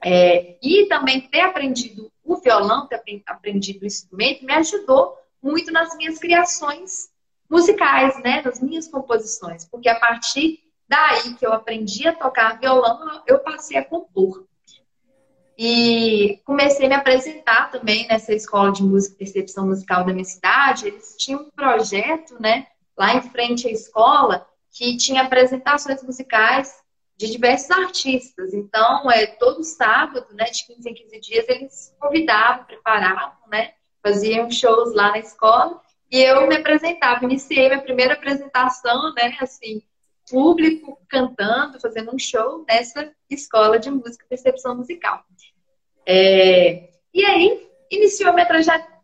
[0.03, 5.95] É, e também ter aprendido o violão, ter aprendido o instrumento, me ajudou muito nas
[5.95, 7.09] minhas criações
[7.49, 13.23] musicais, né, nas minhas composições, porque a partir daí que eu aprendi a tocar violão,
[13.25, 14.46] eu passei a compor.
[15.57, 20.23] E comecei a me apresentar também nessa escola de música e percepção musical da minha
[20.23, 20.87] cidade.
[20.87, 26.75] Eles tinham um projeto, né, lá em frente à escola, que tinha apresentações musicais
[27.17, 28.53] de diversos artistas.
[28.53, 34.51] Então, é todo sábado, né, de 15 em 15 dias, eles convidavam, preparavam, né, faziam
[34.51, 35.81] shows lá na escola.
[36.11, 39.81] E eu me apresentava, iniciei minha primeira apresentação, né, assim,
[40.29, 45.23] público cantando, fazendo um show nessa escola de música percepção musical.
[46.05, 48.47] É, e aí, iniciou minha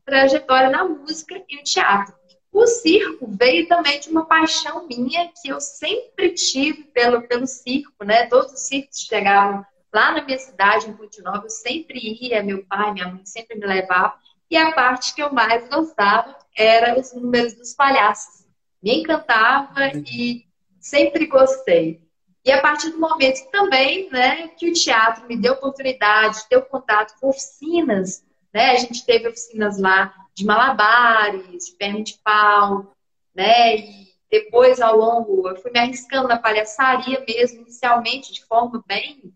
[0.05, 2.13] trajetória na música e no teatro.
[2.51, 8.05] O circo veio também de uma paixão minha que eu sempre tive pelo, pelo circo,
[8.05, 8.27] né?
[8.27, 12.93] Todos os circos chegavam lá na minha cidade, em Ponte eu sempre ia, meu pai,
[12.93, 14.13] minha mãe sempre me levavam.
[14.49, 18.45] E a parte que eu mais gostava era os números dos palhaços.
[18.81, 20.45] Me encantava e
[20.83, 22.01] sempre gostei.
[22.45, 26.61] E a partir do momento também, né, que o teatro me deu oportunidade de ter
[26.65, 28.21] contato com oficinas,
[28.53, 32.93] né, a gente teve oficinas lá de malabares, de perna de pau,
[33.33, 38.83] né, e depois ao longo eu fui me arriscando na palhaçaria mesmo, inicialmente de forma
[38.85, 39.33] bem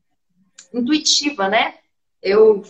[0.74, 1.76] intuitiva, né,
[2.22, 2.62] eu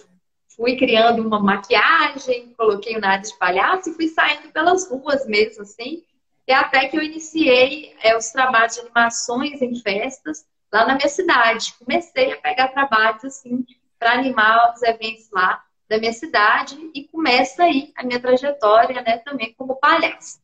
[0.56, 5.64] fui criando uma maquiagem, coloquei o nariz de palhaço e fui saindo pelas ruas mesmo,
[5.64, 6.04] assim,
[6.48, 11.10] e até que eu iniciei é, os trabalhos de animações em festas lá na minha
[11.10, 11.74] cidade.
[11.78, 13.66] Comecei a pegar trabalhos assim
[14.00, 19.18] para animar os eventos lá da minha cidade e começa aí a minha trajetória, né,
[19.20, 20.40] também como palhaço.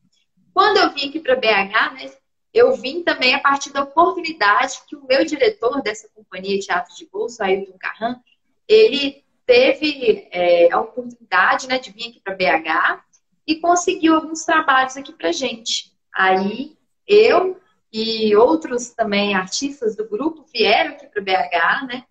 [0.54, 2.12] Quando eu vim aqui para BH, né,
[2.54, 7.06] eu vim também a partir da oportunidade que o meu diretor dessa companhia Teatro de
[7.08, 8.20] Bolsa, Ailton Carran,
[8.68, 13.04] ele teve é, a oportunidade né, de vir aqui para BH
[13.46, 15.93] e conseguiu alguns trabalhos aqui para gente.
[16.14, 17.60] Aí eu
[17.92, 22.04] e outros também artistas do grupo vieram aqui para BH, né?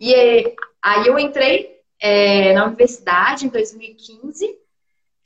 [0.00, 0.14] E
[0.82, 4.58] aí eu entrei é, na universidade em 2015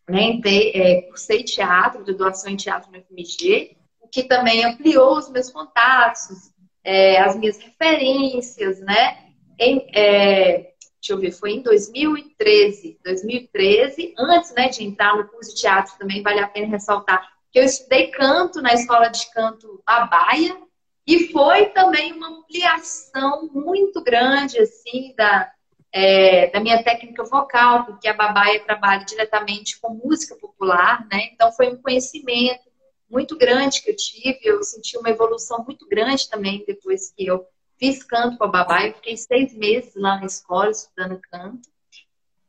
[0.08, 0.22] né?
[0.24, 5.50] Entrei, é, cursei teatro, graduação em teatro no FMG, o que também ampliou os meus
[5.50, 6.52] contatos,
[6.84, 9.30] é, as minhas referências, né?
[9.58, 12.98] Em, é, deixa eu ver, foi em 2013.
[13.04, 17.58] 2013, antes né, de entrar no curso de teatro, também vale a pena ressaltar que
[17.58, 20.56] eu estudei canto na escola de canto Babaia,
[21.06, 25.52] e foi também uma ampliação muito grande, assim, da,
[25.92, 31.28] é, da minha técnica vocal, porque a Babaia trabalha diretamente com música popular, né?
[31.32, 32.70] Então foi um conhecimento
[33.10, 37.46] muito grande que eu tive, eu senti uma evolução muito grande também depois que eu
[37.78, 41.68] fiz canto com a Babaia, eu fiquei seis meses lá na escola estudando canto.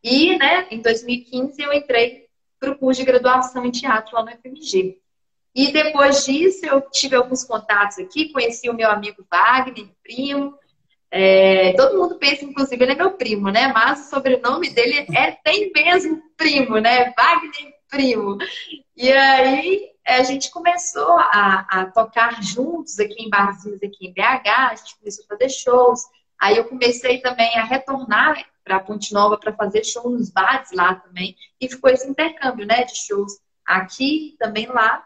[0.01, 2.22] E, né, em 2015 eu entrei
[2.63, 4.97] para o curso de graduação em teatro lá no FMG.
[5.53, 10.57] E depois disso, eu tive alguns contatos aqui, conheci o meu amigo Wagner, primo.
[11.11, 13.67] É, todo mundo pensa, inclusive, ele é meu primo, né?
[13.67, 17.13] Mas o sobrenome dele é tem mesmo primo, né?
[17.15, 18.37] Wagner Primo.
[18.97, 24.49] E aí a gente começou a, a tocar juntos aqui em barzinhos aqui em BH,
[24.71, 26.01] a gente começou a fazer shows.
[26.39, 30.95] Aí eu comecei também a retornar para Ponte Nova para fazer show nos bares lá
[30.95, 31.35] também.
[31.59, 35.05] E ficou esse intercâmbio, né, de shows aqui também lá.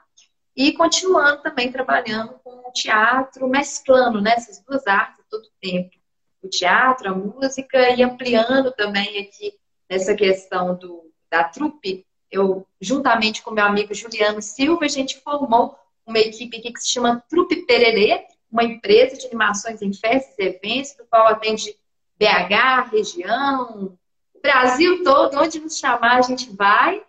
[0.55, 5.95] E continuando também trabalhando com o teatro, mesclando né, essas duas artes todo o tempo.
[6.41, 9.53] O teatro, a música e ampliando também aqui
[9.89, 12.05] nessa questão do, da trupe.
[12.29, 17.23] Eu, juntamente com meu amigo Juliano Silva, a gente formou uma equipe que se chama
[17.29, 21.75] Trupe Pererê, uma empresa de animações em festas e eventos, do qual atende
[22.19, 23.97] BH, região,
[24.41, 27.03] Brasil todo, onde nos chamar a gente vai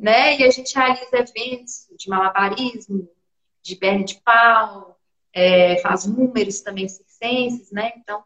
[0.00, 0.38] né?
[0.38, 3.06] E a gente realiza eventos de malabarismo,
[3.62, 4.96] de perna de pau,
[5.32, 7.92] é, faz números também circenses, né?
[7.98, 8.22] Então,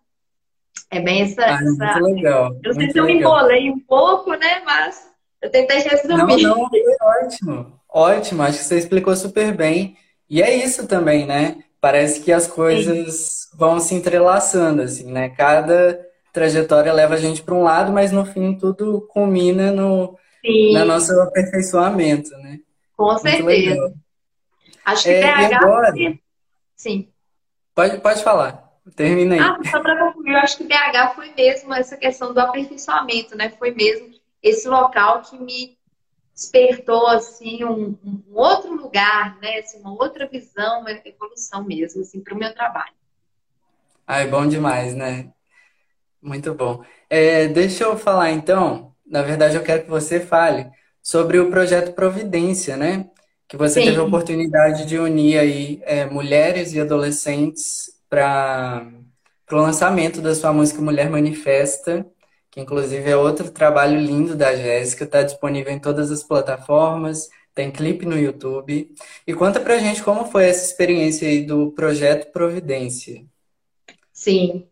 [0.90, 1.44] é bem essa.
[1.44, 2.00] Ah, essa...
[2.00, 2.56] Muito legal.
[2.62, 4.62] Eu sei se eu me embolei um pouco, né?
[4.64, 5.10] Mas
[5.42, 6.42] eu tentei resumir.
[6.44, 7.80] Não, não, foi ótimo.
[7.88, 9.96] Ótimo, acho que você explicou super bem.
[10.30, 11.62] E é isso também, né?
[11.80, 13.58] Parece que as coisas Sim.
[13.58, 15.28] vão se entrelaçando, assim, né?
[15.28, 16.00] Cada
[16.34, 20.74] trajetória leva a gente para um lado, mas no fim tudo culmina no, Sim.
[20.76, 22.58] no nosso aperfeiçoamento, né?
[22.96, 23.46] Com Muito certeza.
[23.46, 23.92] Legal.
[24.84, 25.54] Acho que é, BH.
[25.54, 25.94] Agora...
[26.74, 27.08] Sim.
[27.72, 28.64] Pode, pode falar.
[28.96, 29.40] Termina aí.
[29.40, 33.50] Ah, só para concluir, eu acho que BH foi mesmo essa questão do aperfeiçoamento, né?
[33.50, 34.10] Foi mesmo
[34.42, 35.78] esse local que me
[36.34, 39.60] despertou assim um, um outro lugar, né?
[39.60, 42.92] Assim, uma outra visão, uma evolução mesmo, assim, para o meu trabalho.
[44.06, 45.32] Ai, bom demais, né?
[46.24, 46.82] Muito bom.
[47.08, 50.70] É, deixa eu falar então na verdade, eu quero que você fale
[51.02, 53.08] sobre o projeto Providência, né?
[53.46, 53.86] Que você Sim.
[53.86, 58.90] teve a oportunidade de unir aí é, mulheres e adolescentes para
[59.52, 62.06] o lançamento da sua música Mulher Manifesta,
[62.50, 67.70] que inclusive é outro trabalho lindo da Jéssica, está disponível em todas as plataformas, tem
[67.70, 68.92] clipe no YouTube.
[69.26, 73.24] E conta pra gente como foi essa experiência aí do projeto Providência.
[74.12, 74.66] Sim.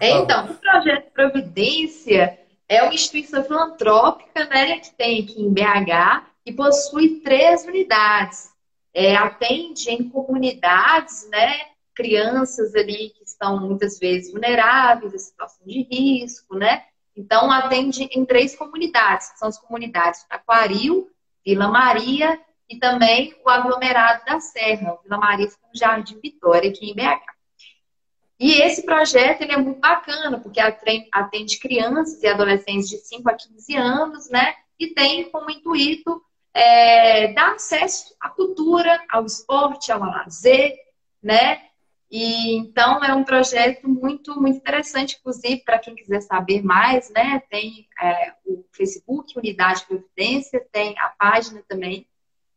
[0.00, 6.52] Então, o projeto Providência é uma instituição filantrópica né, que tem aqui em BH e
[6.52, 8.50] possui três unidades.
[8.94, 11.60] É, atende em comunidades, né,
[11.94, 16.84] crianças ali que estão muitas vezes vulneráveis, em situação de risco, né?
[17.16, 21.10] Então, atende em três comunidades, que são as comunidades Taquaril,
[21.44, 24.94] Vila Maria e também o aglomerado da Serra.
[24.94, 27.37] O Vila Maria fica no Jardim Vitória, aqui em BH.
[28.38, 33.34] E esse projeto ele é muito bacana, porque atende crianças e adolescentes de 5 a
[33.34, 34.54] 15 anos, né?
[34.78, 36.22] E tem como intuito
[36.54, 40.76] é, dar acesso à cultura, ao esporte, ao lazer,
[41.20, 41.62] né?
[42.10, 47.42] E então é um projeto muito, muito interessante, inclusive, para quem quiser saber mais, né?
[47.50, 52.06] Tem é, o Facebook, Unidade Providência, tem a página também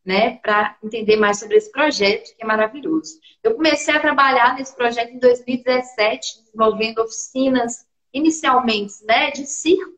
[0.05, 3.19] né, para entender mais sobre esse projeto, que é maravilhoso.
[3.43, 9.93] Eu comecei a trabalhar nesse projeto em 2017, desenvolvendo oficinas inicialmente né, de circo,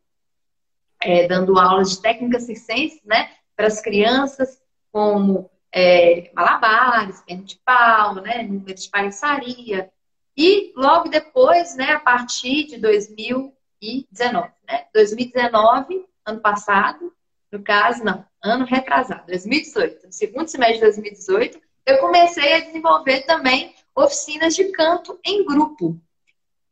[1.01, 7.57] é, dando aulas de técnicas circenses né, para as crianças, como é, malabares, perna de
[7.65, 9.91] pau, né, número de palhaçaria.
[10.35, 17.13] E logo depois, né, a partir de 2019, né, 2019, ano passado,
[17.53, 23.21] no caso, não, ano retrasado, 2018, no segundo semestre de 2018, eu comecei a desenvolver
[23.21, 26.01] também oficinas de canto em grupo,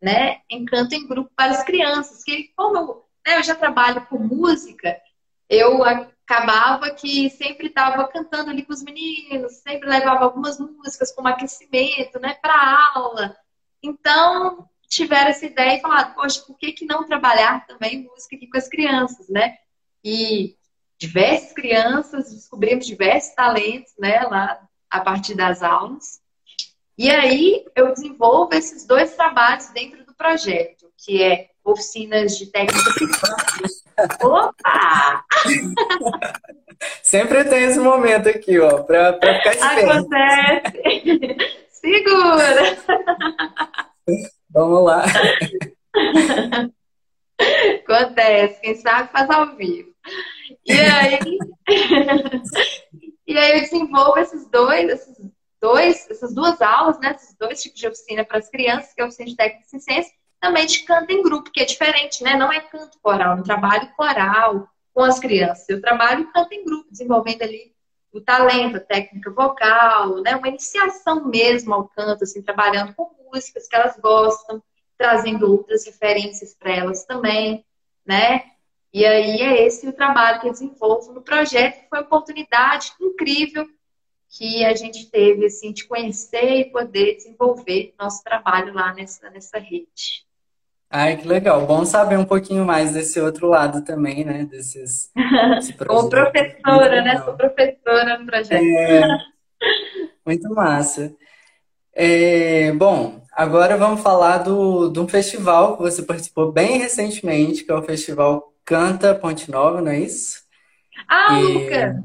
[0.02, 0.42] né?
[0.50, 4.18] Em canto em grupo para as crianças, que como eu, né, eu já trabalho com
[4.18, 5.00] música,
[5.48, 11.28] eu acabava que sempre estava cantando ali com os meninos, sempre levava algumas músicas como
[11.28, 13.38] aquecimento, né, para aula.
[13.84, 18.48] Então, tiveram essa ideia e falaram, poxa, por que, que não trabalhar também música aqui
[18.48, 19.58] com as crianças, né?
[20.04, 20.56] E
[21.02, 26.22] diversas crianças, descobrimos diversos talentos, né, lá a partir das aulas.
[26.96, 32.92] E aí eu desenvolvo esses dois trabalhos dentro do projeto, que é oficinas de técnica
[34.24, 35.26] Opa!
[37.02, 39.92] Sempre tem esse momento aqui, ó, para ficar esperto.
[39.92, 41.36] Acontece.
[41.82, 42.78] Segura.
[44.52, 45.04] Vamos lá.
[47.84, 49.92] Acontece, quem sabe faz ao vivo.
[50.66, 51.20] E aí,
[53.28, 55.32] e aí eu desenvolvo esses dois, esses
[55.62, 57.16] dois, essas duas aulas, né?
[57.16, 59.80] Esses dois tipos de oficina para as crianças, que é a oficina de técnica e
[59.80, 62.36] ciência, também de canto em grupo, que é diferente, né?
[62.36, 65.70] Não é canto coral, não trabalho coral com as crianças.
[65.70, 67.72] Eu trabalho canto em grupo, desenvolvendo ali
[68.12, 70.36] o talento, a técnica vocal, né?
[70.36, 74.62] Uma iniciação mesmo ao canto, assim, trabalhando com músicas que elas gostam,
[74.98, 77.66] trazendo outras referências para elas também,
[78.06, 78.44] né?
[78.94, 82.92] E aí é esse o trabalho que eu desenvolvo no projeto, que foi uma oportunidade
[83.00, 83.66] incrível
[84.30, 89.60] que a gente teve, assim, de conhecer e poder desenvolver nosso trabalho lá nessa, nessa
[89.60, 90.26] rede.
[90.90, 91.66] Ai, que legal.
[91.66, 94.46] Bom saber um pouquinho mais desse outro lado também, né?
[94.46, 95.10] Desses.
[95.88, 97.22] Como professora, né?
[97.24, 98.62] Sou professora no projeto.
[98.62, 99.02] É,
[100.26, 101.16] muito massa.
[101.94, 107.72] É, bom, agora vamos falar do, de um festival que você participou bem recentemente, que
[107.72, 110.44] é o Festival Canta Ponte Nova, não é isso?
[111.06, 111.44] Ah, e...
[111.44, 112.02] Luca,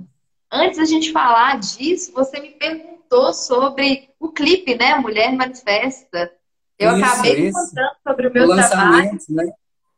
[0.50, 4.96] antes da gente falar disso, você me perguntou sobre o clipe, né?
[4.96, 6.28] Mulher Manifesta.
[6.76, 7.56] Eu isso, acabei isso.
[7.56, 9.52] contando sobre o meu o trabalho né?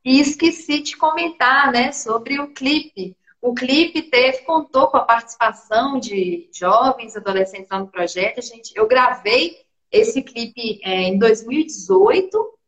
[0.05, 3.17] e esqueci de comentar, né, sobre o clipe.
[3.41, 8.41] O clipe teve, contou com a participação de jovens, adolescentes lá no projeto.
[8.41, 9.57] A gente, eu gravei
[9.91, 12.59] esse clipe é, em 2018.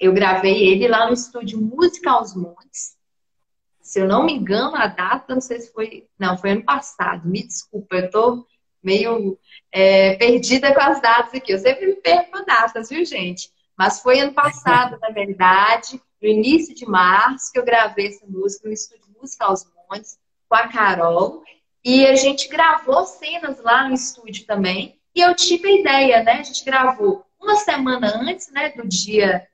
[0.00, 2.98] Eu gravei ele lá no estúdio Música aos Montes.
[3.90, 6.06] Se eu não me engano, a data, não sei se foi.
[6.16, 7.28] Não, foi ano passado.
[7.28, 8.46] Me desculpa, eu tô
[8.80, 9.36] meio
[9.72, 11.52] é, perdida com as datas aqui.
[11.52, 13.50] Eu sempre me perco datas, viu, gente?
[13.76, 18.68] Mas foi ano passado, na verdade, no início de março, que eu gravei essa música
[18.68, 21.42] no estúdio Música aos Montes, com a Carol.
[21.84, 25.00] E a gente gravou cenas lá no estúdio também.
[25.16, 26.34] E eu tive a ideia, né?
[26.34, 29.48] A gente gravou uma semana antes, né, do dia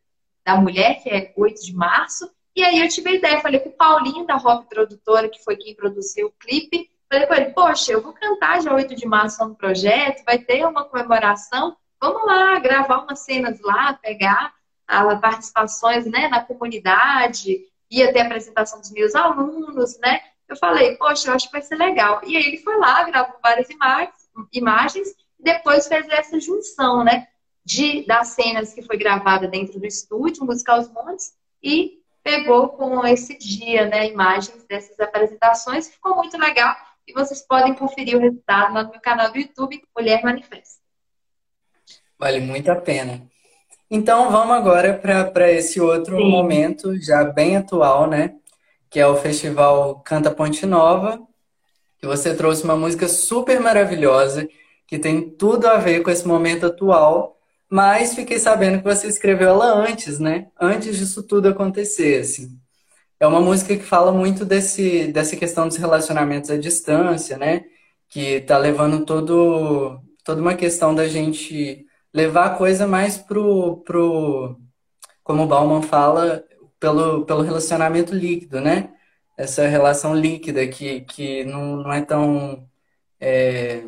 [0.45, 2.31] da mulher, que é 8 de março.
[2.57, 5.57] E aí eu tive a ideia, falei com o Paulinho da Rock Produtora, que foi
[5.57, 9.45] quem produziu o clipe, Falei com ele, poxa, eu vou cantar dia 8 de março
[9.47, 14.53] no projeto, vai ter uma comemoração, vamos lá, gravar umas cenas lá, pegar
[14.87, 20.21] as participações né, na comunidade, ia ter a apresentação dos meus alunos, né?
[20.49, 22.21] Eu falei, poxa, eu acho que vai ser legal.
[22.25, 27.29] E aí ele foi lá, gravou várias imagens, imagens e depois fez essa junção, né?
[27.65, 31.96] De, das cenas que foi gravada dentro do estúdio, Musical Os Montes, e
[32.27, 36.75] pegou com esse dia, né, imagens dessas apresentações, ficou muito legal
[37.07, 40.81] e vocês podem conferir o resultado lá no meu canal do YouTube, Mulher Manifesta.
[42.19, 43.23] Vale muito a pena.
[43.89, 46.29] Então vamos agora para esse outro Sim.
[46.29, 48.35] momento, já bem atual, né?
[48.91, 51.23] Que é o Festival Canta Ponte Nova,
[51.97, 54.49] que você trouxe uma música super maravilhosa,
[54.85, 57.36] que tem tudo a ver com esse momento atual,
[57.71, 60.49] mas fiquei sabendo que você escreveu ela antes, né?
[60.61, 62.59] Antes disso tudo acontecer, assim
[63.19, 67.65] é uma música que fala muito desse, dessa questão dos relacionamentos à distância, né?
[68.09, 74.59] Que tá levando todo, toda uma questão da gente levar a coisa mais pro, pro
[75.25, 76.45] como o Bauman fala,
[76.81, 78.95] pelo, pelo relacionamento líquido, né?
[79.37, 82.69] Essa relação líquida que, que não, não é tão.
[83.21, 83.83] É,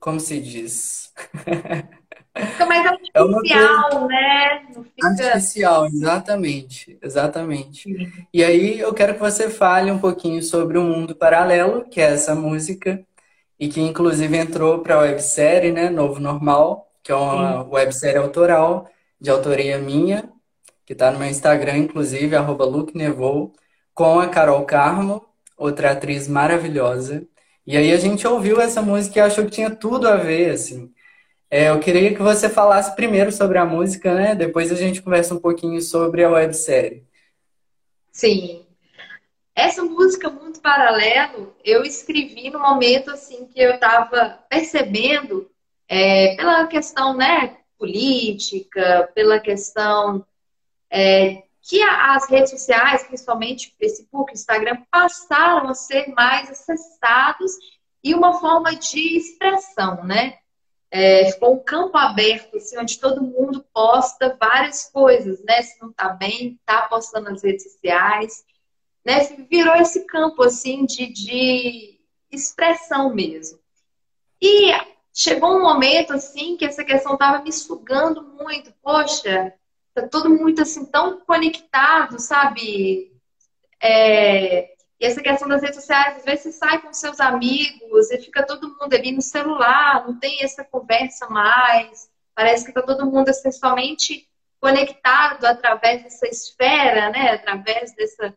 [0.00, 1.12] como se diz?
[2.36, 4.62] Fica mais artificial, é né?
[4.94, 5.08] Fica...
[5.08, 6.98] Artificial, exatamente.
[7.02, 8.28] Exatamente.
[8.32, 12.12] E aí eu quero que você fale um pouquinho sobre o Mundo Paralelo, que é
[12.12, 13.02] essa música,
[13.58, 15.88] e que inclusive entrou para a websérie, né?
[15.88, 17.70] Novo Normal, que é uma Sim.
[17.70, 18.88] websérie autoral,
[19.20, 20.28] de autoria minha,
[20.84, 23.52] que está no meu Instagram, inclusive, arroba Nevou,
[23.94, 25.24] com a Carol Carmo,
[25.56, 27.26] outra atriz maravilhosa.
[27.66, 30.92] E aí a gente ouviu essa música e achou que tinha tudo a ver, assim.
[31.50, 34.34] É, eu queria que você falasse primeiro sobre a música, né?
[34.34, 37.04] Depois a gente conversa um pouquinho sobre a websérie.
[38.10, 38.66] Sim.
[39.54, 45.50] Essa música Mundo Paralelo, eu escrevi no momento assim que eu estava percebendo
[45.88, 50.26] é, pela questão né, política, pela questão
[50.90, 57.52] é, que as redes sociais, principalmente Facebook, Instagram, passaram a ser mais acessados
[58.04, 60.38] e uma forma de expressão, né?
[60.90, 65.62] É, ficou um campo aberto, assim, onde todo mundo posta várias coisas, né?
[65.62, 68.44] Se não tá bem, tá postando nas redes sociais.
[69.04, 69.20] né?
[69.50, 73.58] Virou esse campo assim de, de expressão mesmo.
[74.40, 74.72] E
[75.14, 78.72] chegou um momento assim que essa questão estava me sugando muito.
[78.82, 79.54] Poxa,
[79.94, 83.12] tá todo muito assim tão conectado, sabe?
[83.82, 88.18] É, e essa questão das redes sociais, às vezes você sai com seus amigos e
[88.18, 92.10] fica todo mundo ali no celular, não tem essa conversa mais.
[92.34, 94.26] Parece que está todo mundo essencialmente
[94.58, 97.32] conectado através dessa esfera, né?
[97.32, 98.34] Através dessa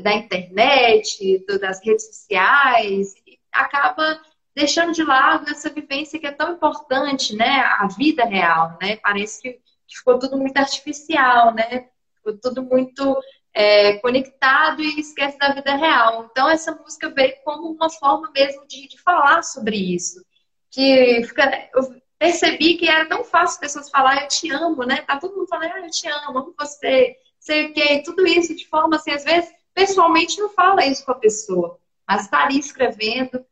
[0.00, 3.14] da internet, das redes sociais,
[3.52, 4.20] acaba
[4.54, 7.60] deixando de lado essa vivência que é tão importante, né?
[7.78, 8.96] A vida real, né?
[8.96, 11.88] Parece que ficou tudo muito artificial, né?
[12.16, 13.16] Ficou tudo muito
[13.54, 16.28] é, conectado e esquece da vida real.
[16.30, 20.24] Então essa música veio como uma forma mesmo de, de falar sobre isso.
[20.70, 25.02] Que fica, eu percebi que era tão fácil pessoas falar eu te amo, né?
[25.02, 28.54] Tá todo mundo falando, ah, eu te amo, amo você, sei o quê, tudo isso
[28.56, 31.78] de forma assim, às vezes, pessoalmente não fala isso com a pessoa,
[32.08, 33.44] mas tá ali escrevendo,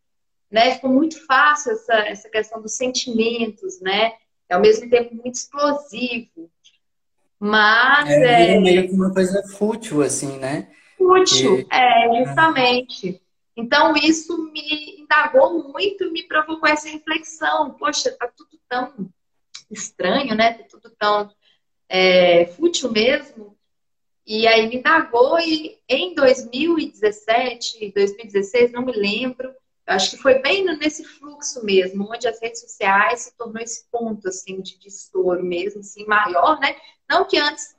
[0.51, 0.75] né?
[0.75, 4.13] Ficou muito fácil essa, essa questão dos sentimentos, né?
[4.49, 6.51] É ao mesmo tempo muito explosivo.
[7.45, 8.09] Mas.
[8.09, 8.61] É, é...
[8.61, 10.69] meio que uma coisa fútil, assim, né?
[10.97, 13.21] Fútil, é, justamente.
[13.57, 17.73] Então, isso me indagou muito, me provocou essa reflexão.
[17.73, 18.93] Poxa, tá tudo tão
[19.69, 20.53] estranho, né?
[20.53, 21.29] Tá tudo tão
[21.89, 23.57] é, fútil mesmo.
[24.25, 29.53] E aí me indagou e em 2017, 2016, não me lembro,
[29.93, 34.29] acho que foi bem nesse fluxo mesmo, onde as redes sociais se tornou esse ponto
[34.29, 36.77] assim de, estouro mesmo, assim, maior, né?
[37.09, 37.75] Não que antes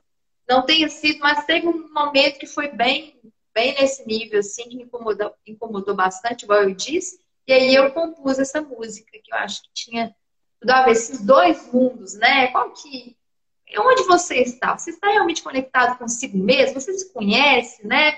[0.48, 3.20] não tenha sido, mas teve um momento que foi bem,
[3.54, 7.20] bem nesse nível, assim, que me incomodou, incomodou bastante, igual eu disse.
[7.46, 10.14] E aí eu compus essa música, que eu acho que tinha
[10.60, 12.48] tudo a ver, esses dois mundos, né?
[12.48, 13.16] Qual que.
[13.78, 14.76] Onde você está?
[14.76, 16.80] Você está realmente conectado consigo mesmo?
[16.80, 18.14] Você se conhece, né?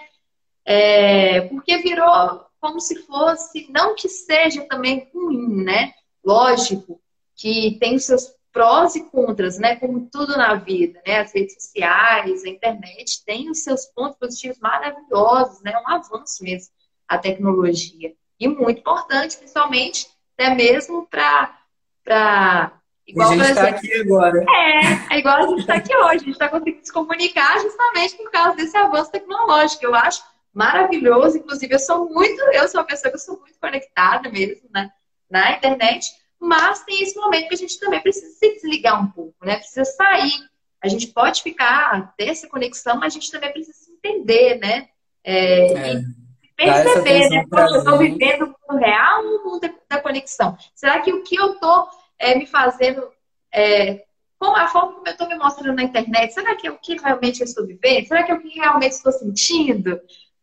[0.64, 5.92] É, porque virou como se fosse, não que seja também ruim, né?
[6.24, 7.00] Lógico
[7.36, 9.76] que tem os seus prós e contras, né?
[9.76, 11.20] Como tudo na vida, né?
[11.20, 15.72] As redes sociais, a internet tem os seus pontos positivos maravilhosos, né?
[15.78, 16.74] Um avanço mesmo
[17.06, 21.56] a tecnologia e muito importante, principalmente até mesmo para
[22.04, 22.72] para
[23.06, 24.44] Igual, a gente está aqui agora.
[24.48, 26.06] É, é igual a gente está aqui hoje.
[26.06, 29.84] A gente está conseguindo se comunicar justamente por causa desse avanço tecnológico.
[29.84, 30.24] Eu acho
[30.56, 31.36] maravilhoso.
[31.36, 34.90] Inclusive, eu sou muito, eu sou uma pessoa que eu sou muito conectada mesmo né,
[35.30, 39.34] na internet, mas tem esse momento que a gente também precisa se desligar um pouco,
[39.44, 39.56] né?
[39.56, 40.48] Precisa sair.
[40.82, 44.88] A gente pode ficar, ter essa conexão, mas a gente também precisa se entender, né?
[45.22, 45.94] É, é.
[46.42, 47.44] E perceber, né?
[47.50, 50.56] Poxa, eu estou vivendo o mundo real ou o mundo da conexão?
[50.74, 51.88] Será que o que eu estou
[52.18, 53.08] é, me fazendo
[53.52, 54.04] é,
[54.38, 56.96] com a forma como eu estou me mostrando na internet, será que é o que
[56.96, 58.06] realmente eu estou vivendo?
[58.06, 59.98] Será que é o que realmente estou sentindo?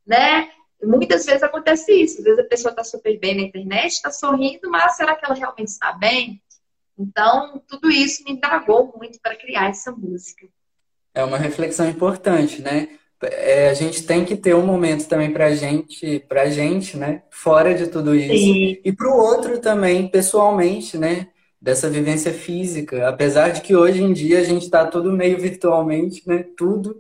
[0.06, 0.50] Né?
[0.82, 2.20] Muitas vezes acontece isso.
[2.20, 5.36] Às vezes a pessoa está super bem na internet, está sorrindo, mas será que ela
[5.36, 6.42] realmente está bem?
[6.98, 10.48] Então, tudo isso me indagou muito para criar essa música.
[11.14, 12.90] É uma reflexão importante, né?
[13.22, 17.24] É, a gente tem que ter um momento também para gente, para gente, né?
[17.32, 18.82] Fora de tudo isso Sim.
[18.84, 21.28] e para o outro também, pessoalmente, né?
[21.62, 26.22] Dessa vivência física, apesar de que hoje em dia a gente está tudo meio virtualmente,
[26.28, 26.46] né?
[26.58, 27.00] Tudo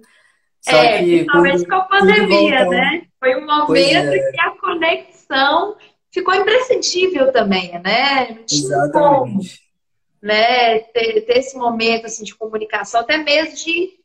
[0.64, 3.06] só é, que principalmente com a pandemia, né?
[3.20, 4.32] Foi um momento é.
[4.32, 5.76] que a conexão
[6.10, 8.30] ficou imprescindível também, né?
[8.30, 8.94] Não tinha Exatamente.
[8.94, 9.42] como
[10.22, 14.00] né, ter, ter, esse momento assim, de comunicação, até mesmo de,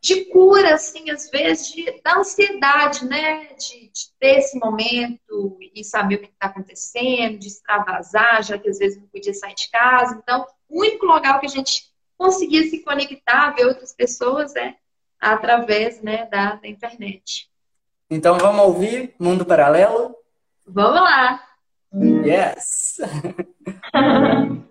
[0.00, 3.48] de cura, assim, às vezes, de, da ansiedade, né?
[3.58, 8.68] De, de ter esse momento e saber o que está acontecendo, de extravasar, já que
[8.68, 10.20] às vezes não podia sair de casa.
[10.22, 14.76] Então, o único lugar que a gente conseguia se conectar, ver outras pessoas, é
[15.32, 17.48] através né, da, da internet.
[18.10, 20.14] Então vamos ouvir Mundo Paralelo?
[20.66, 21.40] Vamos lá!
[22.24, 22.98] Yes!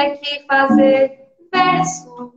[0.00, 1.20] aqui fazer
[1.52, 2.32] versos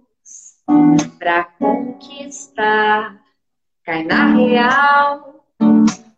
[1.18, 3.22] pra conquistar.
[3.86, 5.46] Cai na real,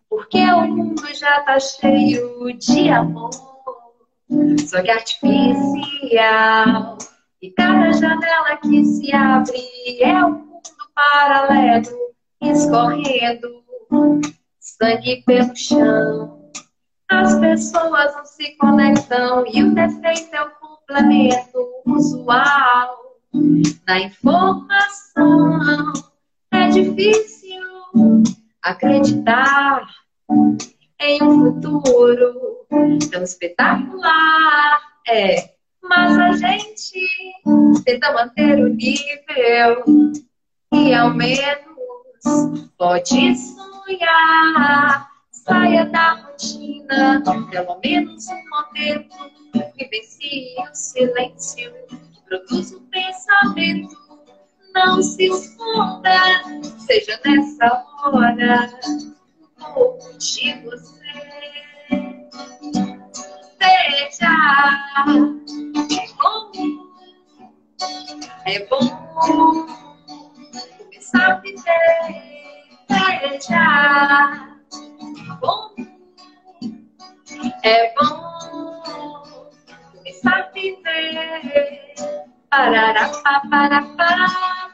[0.08, 3.30] porque o mundo já tá cheio de amor.
[4.68, 5.28] Só que artificial.
[7.42, 9.62] E cada janela que se abre
[10.00, 10.62] é um mundo
[10.94, 13.64] paralelo escorrendo
[14.60, 16.50] sangue pelo chão.
[17.08, 20.50] As pessoas não se conectam e o defeito é o
[20.86, 23.06] complemento usual.
[23.86, 25.60] na informação.
[26.52, 27.60] É difícil
[28.62, 29.86] acreditar
[31.00, 32.66] em um futuro
[33.10, 34.80] tão espetacular.
[35.08, 35.50] É,
[35.82, 37.08] mas a gente
[37.84, 39.84] tenta manter o nível
[40.72, 41.66] e ao menos
[42.78, 45.15] pode sonhar.
[45.46, 47.22] Saia da rotina,
[47.52, 49.16] pelo menos um momento,
[49.76, 53.96] vivencie o silêncio que produz um pensamento.
[54.74, 56.18] Não se esconda,
[56.78, 58.76] seja nessa hora
[59.60, 60.96] um pouco de você.
[63.60, 64.34] Veja,
[65.94, 66.50] é bom,
[68.46, 69.66] é bom
[70.76, 72.26] começar a viver.
[72.88, 74.55] Veja
[75.26, 75.74] Tá bom.
[77.64, 79.22] É bom
[80.06, 81.94] estar viver.
[82.50, 84.28] Parará, papará, pará,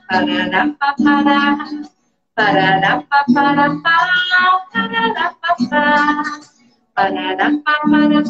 [0.08, 1.40] parará, papará.
[2.36, 6.22] Parará, papará, pará, parará, papará.
[6.94, 8.22] Parará, papará,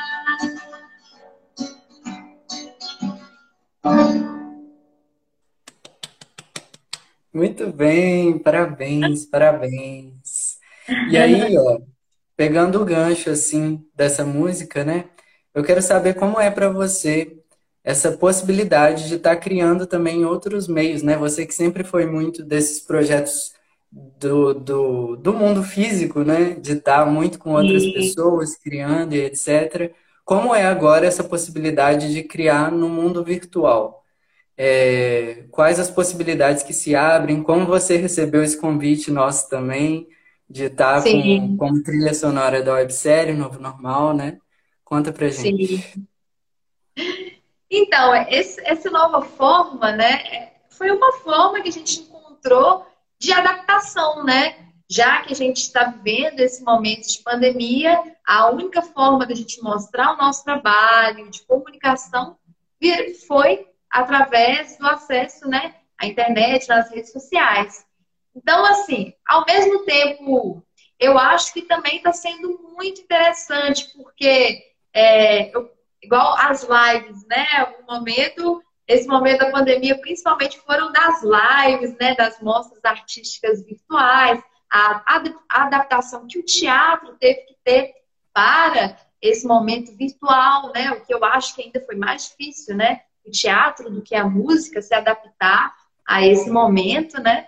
[7.36, 10.58] Muito bem, parabéns, parabéns.
[11.12, 11.82] E aí, ó,
[12.38, 15.10] pegando o gancho assim dessa música, né?
[15.54, 17.38] Eu quero saber como é para você
[17.84, 21.18] essa possibilidade de estar tá criando também outros meios, né?
[21.18, 23.54] Você que sempre foi muito desses projetos
[23.92, 26.52] do, do, do mundo físico, né?
[26.54, 29.94] De estar tá muito com outras pessoas, criando e etc.
[30.24, 34.05] Como é agora essa possibilidade de criar no mundo virtual?
[34.58, 40.08] É, quais as possibilidades que se abrem, como você recebeu esse convite nosso também,
[40.50, 44.38] de estar com, como trilha sonora da websérie Novo Normal, né?
[44.84, 45.78] Conta pra gente.
[45.78, 46.08] Sim.
[47.70, 52.86] Então, esse, essa nova forma, né, foi uma forma que a gente encontrou
[53.20, 54.56] de adaptação, né?
[54.88, 59.62] Já que a gente está vivendo esse momento de pandemia, a única forma da gente
[59.64, 62.38] mostrar o nosso trabalho de comunicação
[63.28, 63.66] foi
[63.96, 67.86] através do acesso né, à internet, nas redes sociais.
[68.36, 70.62] Então, assim, ao mesmo tempo,
[71.00, 74.62] eu acho que também está sendo muito interessante, porque
[74.94, 75.72] é, eu,
[76.04, 77.48] igual as lives, né?
[77.58, 82.16] Algum momento, esse momento da pandemia, principalmente foram das lives, né?
[82.16, 85.04] Das mostras artísticas virtuais, a,
[85.50, 87.94] a adaptação que o teatro teve que ter
[88.34, 90.92] para esse momento virtual, né?
[90.92, 93.00] O que eu acho que ainda foi mais difícil, né?
[93.26, 95.74] O teatro do que a música, se adaptar
[96.08, 97.48] a esse momento, né?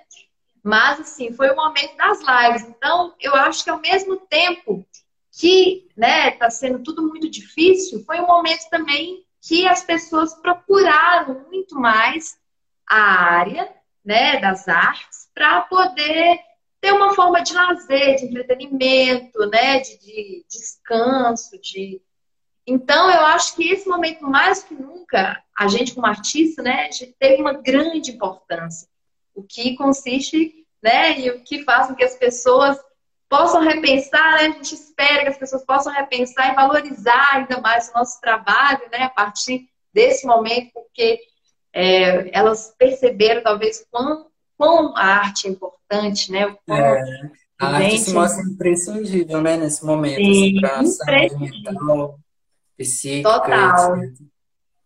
[0.63, 2.67] Mas, assim, foi o momento das lives.
[2.67, 4.85] Então, eu acho que ao mesmo tempo
[5.31, 11.45] que, né, tá sendo tudo muito difícil, foi um momento também que as pessoas procuraram
[11.47, 12.37] muito mais
[12.89, 13.71] a área,
[14.03, 16.39] né, das artes para poder
[16.81, 22.01] ter uma forma de lazer, de entretenimento, né, de, de descanso, de
[22.67, 27.41] então, eu acho que esse momento, mais que nunca, a gente como artista, né, teve
[27.41, 28.89] uma grande importância.
[29.33, 32.77] O que consiste, né, e o que faz com que as pessoas
[33.29, 37.89] possam repensar, né, a gente espera que as pessoas possam repensar e valorizar ainda mais
[37.89, 41.21] o nosso trabalho, né, a partir desse momento, porque
[41.71, 47.99] é, elas perceberam talvez quão, quão a arte é importante, né, quão é, a arte
[47.99, 52.26] se mostra imprescindível, né, nesse momento, assim, para a
[52.83, 53.41] saúde mental psíquica.
[53.41, 53.97] Total.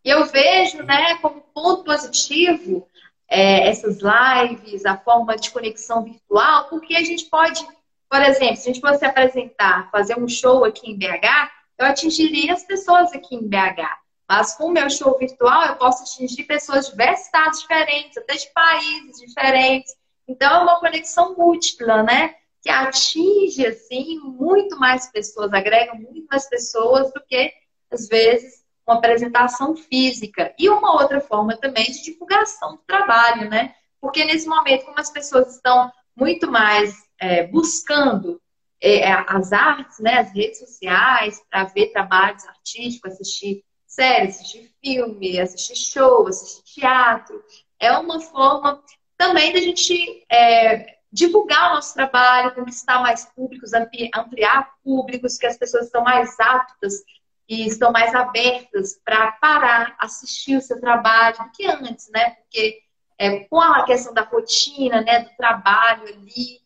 [0.03, 2.87] E eu vejo, né, como ponto positivo
[3.27, 7.65] é, essas lives, a forma de conexão virtual, porque a gente pode,
[8.09, 12.53] por exemplo, se a gente fosse apresentar, fazer um show aqui em BH, eu atingiria
[12.53, 14.01] as pessoas aqui em BH.
[14.27, 18.35] Mas com o meu show virtual, eu posso atingir pessoas de diversos estados diferentes, até
[18.35, 19.93] de países diferentes.
[20.27, 22.35] Então, é uma conexão múltipla, né?
[22.61, 27.51] Que atinge, assim, muito mais pessoas, agrega muito mais pessoas do que
[27.91, 30.53] às vezes, uma apresentação física.
[30.57, 33.75] E uma outra forma também de divulgação do trabalho, né?
[33.99, 38.41] Porque nesse momento, como as pessoas estão muito mais é, buscando
[38.81, 45.39] é, as artes, né, as redes sociais, para ver trabalhos artísticos, assistir séries, assistir filme,
[45.39, 47.43] assistir show, assistir teatro,
[47.79, 48.81] é uma forma
[49.17, 55.57] também da gente é, divulgar o nosso trabalho, conquistar mais públicos, ampliar públicos, que as
[55.57, 57.03] pessoas estão mais aptas
[57.51, 62.29] e estão mais abertas para parar, assistir o seu trabalho do que antes, né?
[62.29, 62.79] Porque
[63.17, 66.61] é, com a questão da rotina, né, do trabalho ali,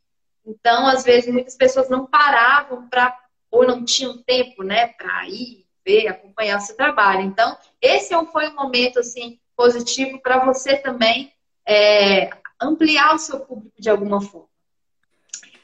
[0.45, 3.17] então às vezes muitas pessoas não paravam para
[3.49, 7.21] ou não tinham tempo, né, para ir ver, acompanhar o seu trabalho.
[7.21, 11.33] Então, esse é foi um momento assim positivo para você também
[11.67, 12.29] é,
[12.61, 14.49] ampliar o seu público de alguma forma.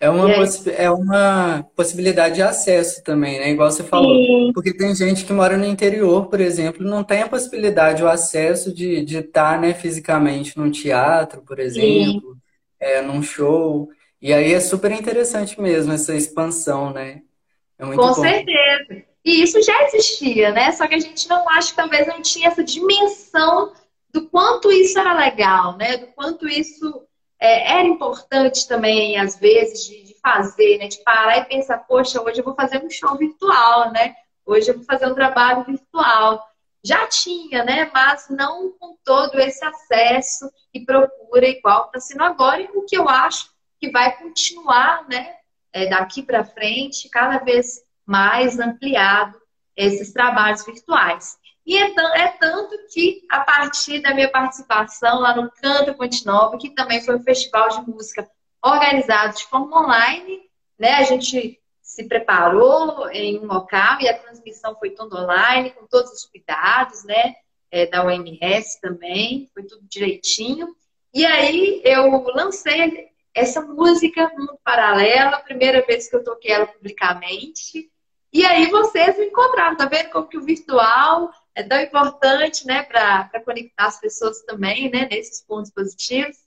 [0.01, 0.27] É uma,
[0.75, 3.51] é uma possibilidade de acesso também, né?
[3.51, 4.15] Igual você falou.
[4.15, 4.51] Sim.
[4.51, 8.73] Porque tem gente que mora no interior, por exemplo, não tem a possibilidade, o acesso
[8.73, 12.35] de, de estar né, fisicamente num teatro, por exemplo,
[12.79, 13.89] é, num show.
[14.19, 17.21] E aí é super interessante mesmo essa expansão, né?
[17.77, 18.13] É Com bom.
[18.15, 19.03] certeza.
[19.23, 20.71] E isso já existia, né?
[20.71, 23.71] Só que a gente não acha que talvez não tinha essa dimensão
[24.11, 25.97] do quanto isso era legal, né?
[25.97, 27.03] Do quanto isso
[27.41, 30.87] é, era importante também, às vezes, de, de, fazer, né?
[30.87, 34.15] De parar e pensar, poxa, hoje eu vou fazer um show virtual, né?
[34.45, 36.47] Hoje eu vou fazer um trabalho virtual.
[36.83, 37.89] Já tinha, né?
[37.91, 42.95] Mas não com todo esse acesso e procura igual está sendo agora, e o que
[42.95, 45.35] eu acho que vai continuar, né?
[45.73, 49.41] É, daqui para frente, cada vez mais ampliado
[49.75, 51.39] esses trabalhos virtuais.
[51.65, 56.23] E é, é, tanto que, a partir da minha participação lá no Canto Ponte
[56.59, 58.27] que também foi um festival de música
[58.63, 60.41] organizado de forma online,
[60.77, 60.95] né?
[60.95, 66.11] A gente se preparou em um local e a transmissão foi toda online, com todos
[66.11, 67.35] os cuidados, né?
[67.69, 70.75] É, da OMS também, foi tudo direitinho.
[71.13, 76.67] E aí eu lancei essa música Mundo Paralelo, a primeira vez que eu toquei ela
[76.67, 77.89] publicamente.
[78.33, 81.31] E aí vocês me encontraram, tá vendo como que o virtual
[81.61, 86.37] é tão importante, né, para conectar as pessoas também, né, nesses pontos positivos.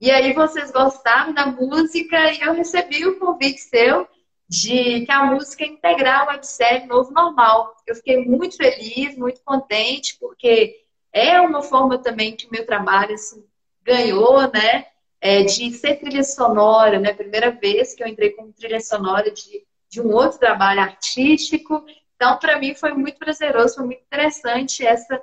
[0.00, 4.08] E aí vocês gostaram da música e eu recebi o convite seu
[4.48, 7.76] de que a música integrar o websérie Novo Normal.
[7.86, 10.80] Eu fiquei muito feliz, muito contente, porque
[11.12, 13.44] é uma forma também que o meu trabalho assim,
[13.82, 14.86] ganhou, né,
[15.20, 19.64] é, de ser trilha sonora, né, primeira vez que eu entrei como trilha sonora de,
[19.88, 21.84] de um outro trabalho artístico,
[22.20, 25.22] então, para mim foi muito prazeroso, foi muito interessante essa,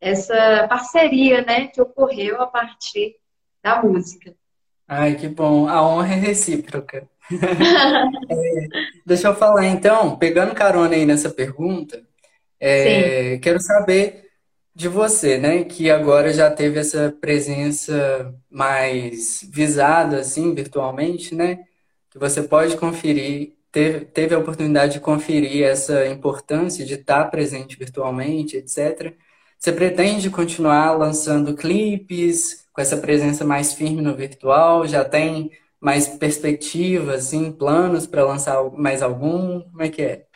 [0.00, 3.16] essa parceria né, que ocorreu a partir
[3.62, 4.34] da música.
[4.88, 5.68] Ai, que bom.
[5.68, 7.06] A honra é recíproca.
[7.30, 8.68] é,
[9.04, 12.02] deixa eu falar então, pegando carona aí nessa pergunta,
[12.58, 14.30] é, quero saber
[14.74, 21.58] de você, né, que agora já teve essa presença mais visada, assim, virtualmente, né,
[22.10, 27.76] que você pode conferir teve, teve a oportunidade de conferir essa importância de estar presente
[27.78, 29.14] virtualmente, etc.
[29.58, 34.86] Você pretende continuar lançando clipes com essa presença mais firme no virtual?
[34.86, 35.50] Já tem
[35.80, 39.60] mais perspectivas, assim, planos para lançar mais algum?
[39.62, 40.26] Como é que é?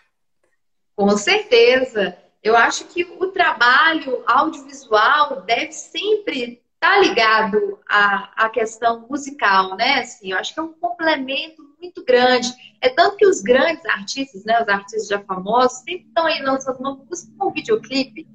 [0.96, 2.16] Com certeza.
[2.42, 10.00] Eu acho que o trabalho audiovisual deve sempre estar ligado à, à questão musical, né?
[10.00, 12.48] Assim, eu acho que é um complemento muito grande.
[12.80, 16.78] É tanto que os grandes artistas, né, os artistas já famosos, sempre estão aí lançando
[16.78, 18.26] uma música com um videoclipe.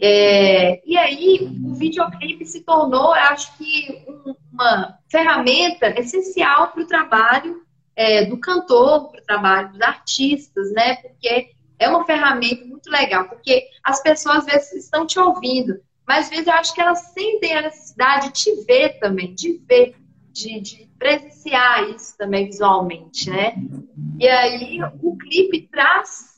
[0.00, 6.86] É, e aí, o videoclipe se tornou, acho que, um, uma ferramenta essencial para o
[6.86, 7.62] trabalho
[7.94, 10.96] é, do cantor, para o trabalho dos artistas, né?
[10.96, 16.24] Porque é uma ferramenta muito legal, porque as pessoas às vezes estão te ouvindo, mas
[16.24, 19.94] às vezes eu acho que elas sentem a necessidade de te ver também, de ver,
[20.40, 23.54] de, de presenciar isso também visualmente, né?
[24.18, 26.30] E aí o clipe traz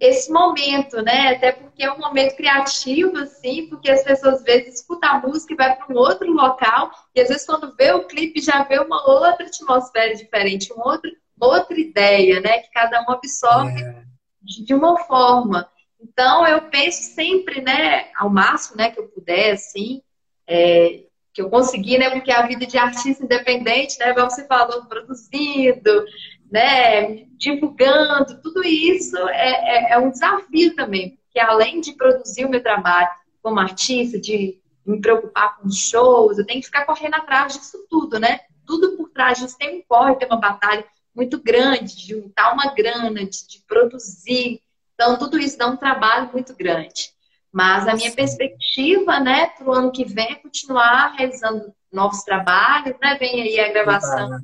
[0.00, 1.34] esse momento, né?
[1.34, 5.52] Até porque é um momento criativo, assim, porque as pessoas às vezes escutam a música
[5.52, 8.78] e vai para um outro local, e às vezes quando vê o clipe já vê
[8.78, 11.10] uma outra atmosfera diferente, uma outra,
[11.40, 12.58] outra ideia, né?
[12.58, 14.02] Que cada um absorve é.
[14.42, 15.68] de uma forma.
[16.00, 20.00] Então eu penso sempre, né, ao máximo, né, que eu puder, assim,
[20.46, 21.02] é,
[21.38, 22.10] que eu consegui, né?
[22.10, 24.12] Porque a vida de artista independente, né?
[24.12, 26.04] Como você falou, produzindo,
[26.50, 27.26] né?
[27.36, 32.60] Divulgando, tudo isso é, é, é um desafio também, porque além de produzir o meu
[32.60, 33.08] trabalho
[33.40, 38.18] como artista, de me preocupar com shows, eu tenho que ficar correndo atrás disso tudo,
[38.18, 38.40] né?
[38.66, 40.84] Tudo por trás disso tem um corre, tem uma batalha
[41.14, 44.60] muito grande de juntar uma grana, de, de produzir.
[44.94, 47.12] Então, tudo isso dá um trabalho muito grande.
[47.52, 52.96] Mas a minha perspectiva, né, para o ano que vem é continuar realizando novos trabalhos,
[53.00, 53.16] né?
[53.18, 54.40] Vem aí a gravação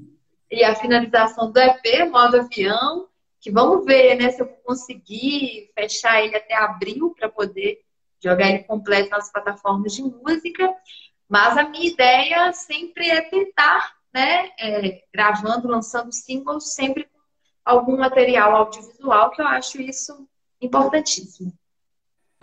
[0.51, 3.09] e a finalização do EP, modo avião,
[3.41, 7.81] que vamos ver, né, se eu vou conseguir fechar ele até abril para poder
[8.23, 10.75] jogar ele completo nas plataformas de música.
[11.29, 17.19] Mas a minha ideia sempre é tentar, né, é, gravando, lançando singles, sempre com
[17.65, 20.27] algum material audiovisual, que eu acho isso
[20.61, 21.53] importantíssimo.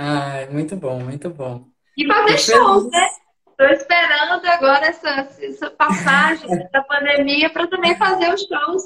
[0.03, 1.63] Ah, muito bom, muito bom.
[1.95, 3.07] E fazer shows, né?
[3.51, 8.83] Estou esperando agora essa, essa passagem da pandemia para também fazer os shows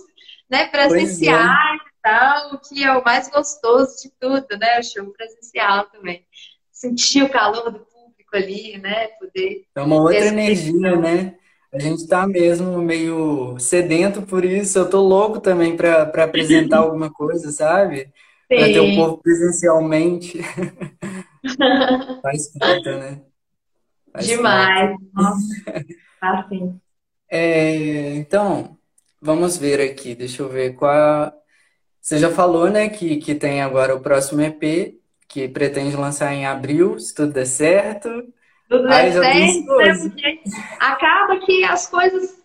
[0.49, 1.79] né, presenciais.
[2.05, 2.05] É.
[2.05, 4.77] digital, que é o mais gostoso de tudo, né?
[4.77, 6.25] O show presencial também.
[6.69, 9.07] Sentir o calor do público ali, né?
[9.17, 9.63] Poder.
[9.73, 11.35] É uma outra energia, né?
[11.71, 14.77] A gente tá mesmo meio sedento por isso.
[14.77, 18.11] Eu tô louco também para apresentar alguma coisa, sabe?
[18.47, 20.39] Para ter o povo presencialmente.
[22.21, 23.21] Faz falta, né?
[24.11, 24.95] Faz Demais.
[25.13, 25.85] Nossa.
[26.21, 26.79] Assim.
[27.29, 28.77] É, então,
[29.21, 30.15] vamos ver aqui.
[30.15, 31.33] Deixa eu ver qual.
[32.01, 36.45] Você já falou, né, que, que tem agora o próximo EP, que pretende lançar em
[36.45, 38.09] abril, se tudo der certo.
[38.69, 40.39] Tudo der certo, né?
[40.79, 42.44] acaba que as coisas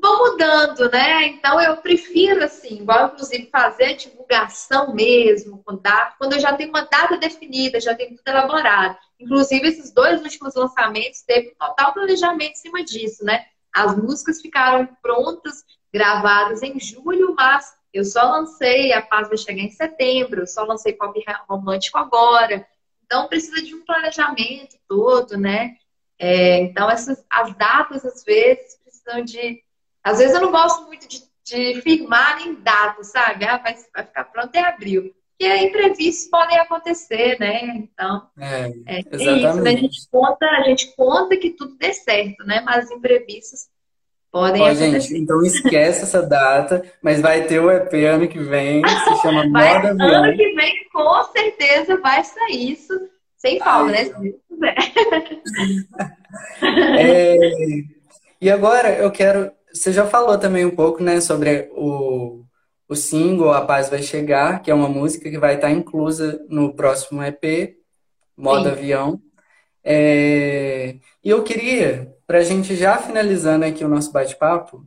[0.00, 1.26] vão mudando, né?
[1.26, 7.16] Então eu prefiro, assim, igual inclusive fazer divulgação mesmo, quando eu já tenho uma data
[7.16, 8.96] definida, já tenho tudo elaborado.
[9.18, 13.46] Inclusive, esses dois últimos lançamentos teve um total planejamento em cima disso, né?
[13.74, 19.62] As músicas ficaram prontas, gravadas em julho, mas eu só lancei A Paz Vai Chegar
[19.62, 21.18] em setembro, eu só lancei Pop
[21.48, 22.66] Romântico agora.
[23.04, 25.76] Então, precisa de um planejamento todo, né?
[26.18, 29.62] É, então, essas, as datas, às vezes, precisam de.
[30.10, 33.44] Às vezes, eu não gosto muito de, de firmar em data, sabe?
[33.44, 37.62] Ah, vai, vai ficar pronto em abril porque imprevistos podem acontecer, né?
[37.76, 39.70] Então, é, é, é isso, né?
[39.70, 42.60] A gente, conta, a gente conta que tudo dê certo, né?
[42.62, 43.68] Mas imprevistos
[44.32, 45.00] podem Ó, acontecer.
[45.00, 49.46] Gente, então esquece essa data, mas vai ter o EP ano que vem, se chama
[49.52, 50.04] vai, Moda.
[50.04, 52.92] Ano que vem, com certeza, vai sair isso,
[53.36, 54.10] sem falta, né?
[56.98, 57.36] é,
[58.40, 59.52] e agora eu quero...
[59.78, 62.44] Você já falou também um pouco, né, sobre o
[62.88, 66.74] o single A Paz Vai Chegar, que é uma música que vai estar inclusa no
[66.74, 67.76] próximo EP,
[68.36, 68.70] Modo Sim.
[68.70, 69.22] Avião.
[69.84, 70.96] É...
[71.22, 74.86] E eu queria, para a gente já finalizando aqui o nosso bate-papo,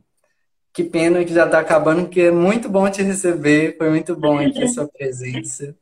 [0.72, 4.38] que pena que já está acabando, porque é muito bom te receber, foi muito bom
[4.38, 5.76] aqui a sua presença.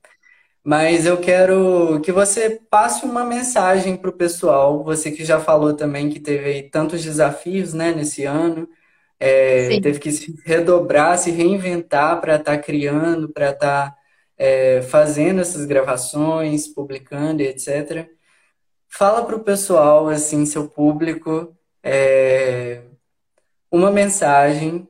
[0.63, 5.73] Mas eu quero que você passe uma mensagem para o pessoal, você que já falou
[5.73, 8.69] também que teve tantos desafios né, nesse ano,
[9.21, 13.97] é, teve que se redobrar, se reinventar para estar tá criando, para estar tá,
[14.39, 18.09] é, fazendo essas gravações, publicando, etc.
[18.89, 22.81] Fala para o pessoal, assim, seu público, é,
[23.71, 24.89] uma mensagem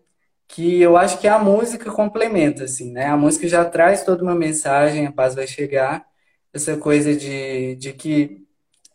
[0.49, 3.07] que eu acho que a música complementa, assim, né?
[3.07, 6.07] A música já traz toda uma mensagem, a paz vai chegar,
[6.53, 8.45] essa coisa de, de que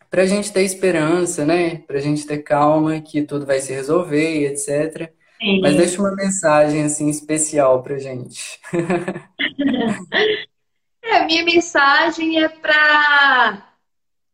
[0.09, 1.77] para a gente ter esperança, né?
[1.87, 5.11] Para a gente ter calma, que tudo vai se resolver, etc.
[5.39, 5.61] Sim.
[5.61, 8.59] Mas deixa uma mensagem assim especial pra gente.
[11.03, 13.69] é, a minha mensagem é para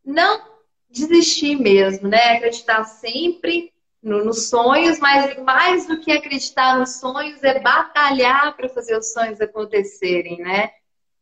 [0.06, 0.42] não
[0.90, 2.38] desistir mesmo, né?
[2.38, 3.72] Acreditar sempre
[4.02, 9.12] no, nos sonhos, mas mais do que acreditar nos sonhos é batalhar para fazer os
[9.12, 10.72] sonhos acontecerem, né?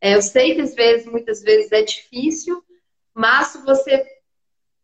[0.00, 2.62] É, eu sei que às vezes, muitas vezes é difícil,
[3.14, 4.02] mas se você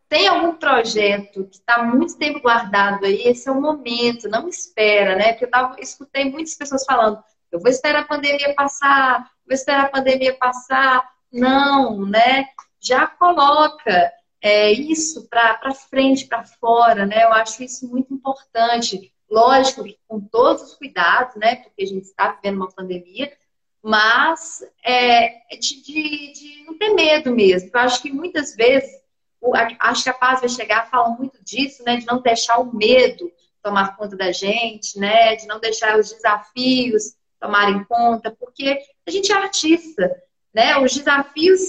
[0.08, 5.16] tem algum projeto que está muito tempo guardado aí, esse é o momento, não espera,
[5.16, 5.32] né?
[5.32, 9.86] Porque eu tava, escutei muitas pessoas falando, eu vou esperar a pandemia passar, vou esperar
[9.86, 11.08] a pandemia passar.
[11.32, 12.46] Não, né?
[12.80, 17.24] Já coloca é, isso para frente, para fora, né?
[17.24, 19.12] Eu acho isso muito importante.
[19.28, 21.56] Lógico que com todos os cuidados, né?
[21.56, 23.32] Porque a gente está vivendo uma pandemia,
[23.82, 27.70] mas é, de, de, de não ter medo mesmo.
[27.72, 29.05] Eu acho que muitas vezes
[29.80, 31.96] acho que a paz vai chegar, falam muito disso, né?
[31.96, 33.30] De não deixar o medo
[33.62, 35.36] tomar conta da gente, né?
[35.36, 40.22] De não deixar os desafios tomarem conta, porque a gente é artista,
[40.54, 40.78] né?
[40.78, 41.60] Os desafios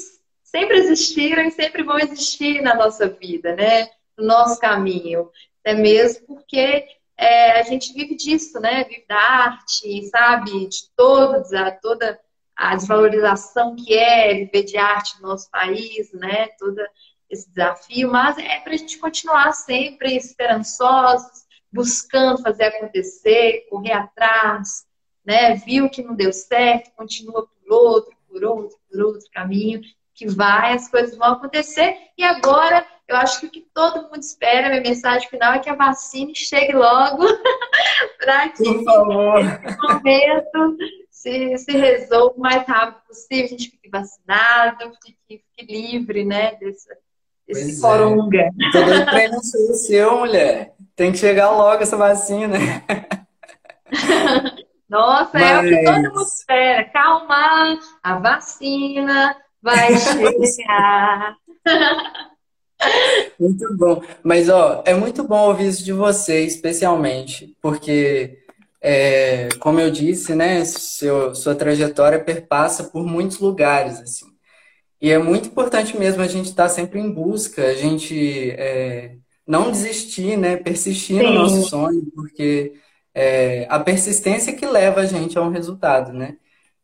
[0.43, 3.89] sempre existiram e sempre vão existir na nossa vida, né?
[4.17, 5.29] No nosso caminho.
[5.63, 6.85] É mesmo porque
[7.17, 8.83] é, a gente vive disso, né?
[8.85, 10.67] Vive da arte, sabe?
[10.67, 12.19] De todos, a, toda
[12.55, 16.47] a desvalorização que é viver de arte no nosso país, né?
[16.57, 16.87] Toda
[17.29, 24.85] esse desafio, mas é para a gente continuar sempre esperançosos, buscando fazer acontecer, correr atrás,
[25.25, 25.55] né?
[25.55, 29.81] Viu que não deu certo, continua por outro, por outro, por outro caminho,
[30.13, 31.97] que vai, as coisas vão acontecer.
[32.17, 35.69] E agora, eu acho que o que todo mundo espera, minha mensagem final é que
[35.69, 37.23] a vacina chegue logo
[38.17, 40.77] para que esse momento
[41.11, 46.55] se, se resolva o mais rápido possível, a gente fique vacinado, fique, fique livre, né,
[46.55, 46.97] dessa
[47.47, 48.37] esse coronga.
[48.37, 48.51] É.
[48.71, 50.73] Tô doido pra ir no seu, mulher.
[50.95, 52.57] Tem que chegar logo essa vacina.
[54.89, 55.43] Nossa, Mas...
[55.43, 56.85] é o que todo mundo espera.
[56.85, 61.35] Calma, a vacina vai chegar.
[63.39, 64.01] Muito bom.
[64.23, 68.37] Mas, ó, é muito bom ouvir isso de você, especialmente, porque
[68.79, 74.27] é, como eu disse, né, seu, sua trajetória perpassa por muitos lugares, assim.
[75.01, 79.15] E é muito importante mesmo a gente estar tá sempre em busca, a gente é,
[79.45, 81.27] não desistir, né, persistir Sim.
[81.27, 82.73] no nosso sonho, porque
[83.13, 86.37] é, a persistência que leva a gente a um resultado, né?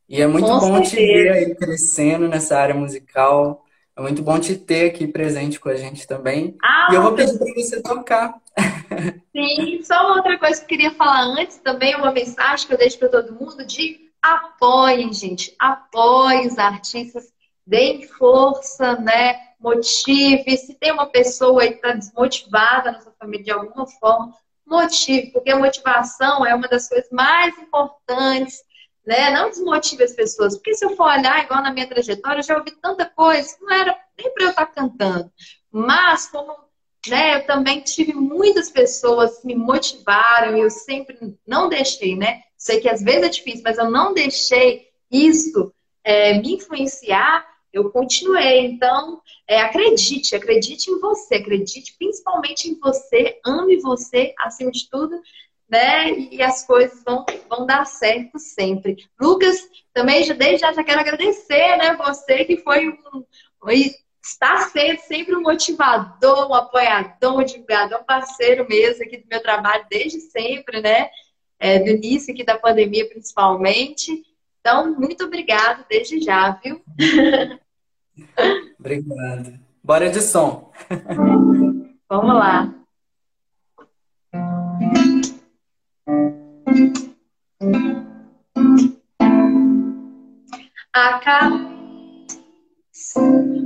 [0.07, 0.95] E é muito Com bom certeza.
[0.95, 3.63] te ver aí crescendo nessa área musical.
[3.95, 6.55] É muito bom te ter aqui presente com a gente também.
[6.61, 8.35] Ah, e eu vou pedir para você tocar.
[9.35, 12.77] Sim, só uma outra coisa que eu queria falar antes também, uma mensagem que eu
[12.77, 15.55] deixo para todo mundo de apoiem, gente.
[15.59, 17.31] Apoiem os artistas,
[17.65, 19.53] deem força, né?
[19.59, 20.57] Motive.
[20.57, 24.33] Se tem uma pessoa que está desmotivada na sua família de alguma forma,
[24.65, 28.61] motive, porque a motivação é uma das coisas mais importantes
[29.05, 29.31] né?
[29.31, 32.57] Não desmotive as pessoas, porque se eu for olhar, igual na minha trajetória, eu já
[32.57, 35.31] ouvi tanta coisa que não era nem para eu estar tá cantando.
[35.71, 36.55] Mas, como
[37.07, 42.43] né, eu também tive muitas pessoas que me motivaram e eu sempre não deixei, né?
[42.57, 47.89] Sei que às vezes é difícil, mas eu não deixei isso é, me influenciar, eu
[47.89, 48.59] continuei.
[48.67, 55.19] Então, é, acredite, acredite em você, acredite principalmente em você, ame você acima de tudo
[55.73, 56.11] né?
[56.11, 59.09] E as coisas vão, vão dar certo sempre.
[59.19, 59.57] Lucas,
[59.91, 61.95] também desde já, já quero agradecer, né?
[61.95, 63.23] Você que foi um,
[64.23, 69.41] está sendo sempre um motivador, um apoiador, um divulgador, um parceiro mesmo aqui do meu
[69.41, 71.09] trabalho desde sempre, né?
[71.59, 74.23] É, do início aqui da pandemia, principalmente.
[74.59, 76.83] Então, muito obrigado desde já, viu?
[78.79, 79.59] Obrigado.
[79.83, 80.71] Bora de som.
[82.09, 82.73] Vamos lá.
[90.95, 91.73] A caminhos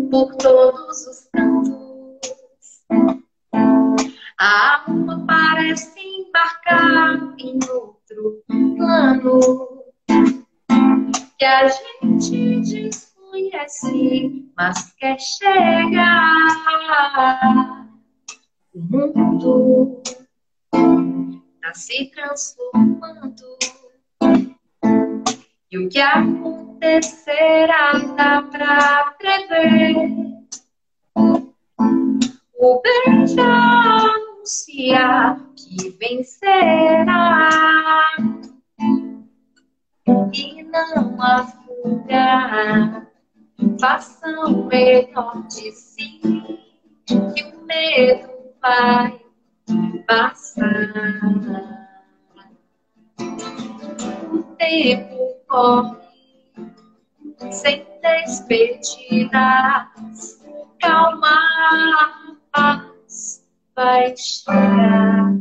[0.09, 1.71] por todos os cantos.
[4.39, 9.83] A alma parece embarcar em outro plano
[11.37, 12.89] que a gente
[13.37, 16.47] desconhece, mas quer chegar.
[18.73, 20.01] O mundo
[20.73, 23.57] está se transformando.
[25.71, 29.95] E o que acontecerá dá pra prever.
[32.59, 37.49] O bem já anuncia que vencerá.
[40.33, 43.06] E não há fuga.
[43.79, 46.19] Façam melhor de si,
[47.05, 48.29] que o medo
[48.61, 49.19] vai
[50.07, 51.21] passar.
[54.31, 55.97] O tempo corre
[57.51, 59.31] sem despedidas.
[60.79, 61.35] Calma,
[62.51, 63.43] paz
[63.75, 65.33] vai chegar.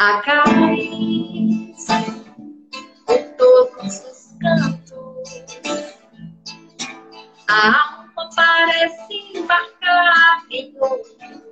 [0.00, 1.17] A cair
[7.48, 11.48] A parece embarcar em outro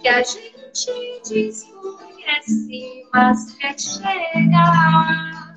[0.00, 5.50] que a gente desconhece, mas quer chegar.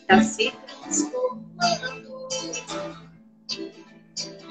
[0.00, 2.28] Está se transformando.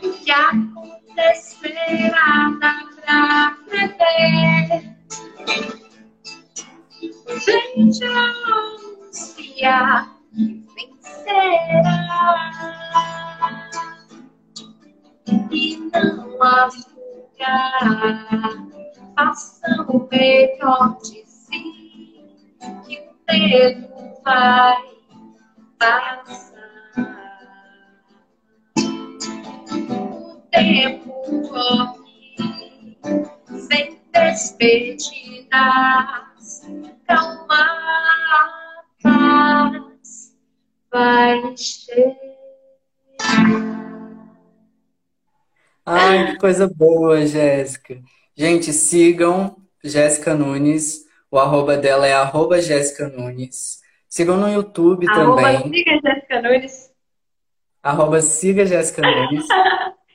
[0.03, 1.87] O que acontecerá
[2.59, 2.86] dá
[7.77, 8.09] Veja
[9.05, 12.49] anunciar que vencerá.
[15.51, 17.53] E não há fuga.
[19.15, 21.61] Faça melhor de si,
[22.87, 24.83] que o tempo vai
[25.77, 26.65] passar.
[29.87, 31.13] O tempo
[31.47, 32.97] corre
[33.69, 35.61] sem despedida
[37.07, 37.65] calma,
[39.01, 40.35] paz
[40.91, 42.27] vai chegar.
[45.85, 48.01] Ai, que coisa boa, Jéssica.
[48.35, 51.05] Gente, sigam Jéssica Nunes.
[51.31, 53.79] O arroba dela é arroba Jéssica Nunes.
[54.09, 55.73] Sigam no YouTube arroba também.
[55.73, 56.91] Siga Jéssica Nunes.
[57.81, 59.45] Arroba siga Jéssica Nunes.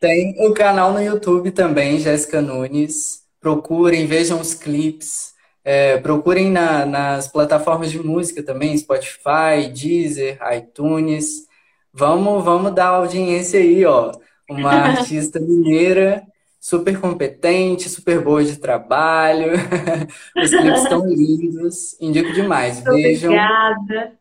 [0.00, 3.22] Tem o canal no YouTube também, Jéssica Nunes.
[3.40, 5.31] Procurem, vejam os clipes.
[5.64, 11.46] É, procurem na, nas plataformas de música também, Spotify, Deezer, iTunes.
[11.92, 14.12] Vamos, vamos dar audiência aí, ó.
[14.50, 16.26] Uma artista mineira
[16.62, 19.52] super competente, super boa de trabalho.
[20.36, 22.00] Os clipes estão lindos.
[22.00, 22.80] Indico demais.
[22.80, 23.32] Vejam.
[23.32, 24.18] Obrigada.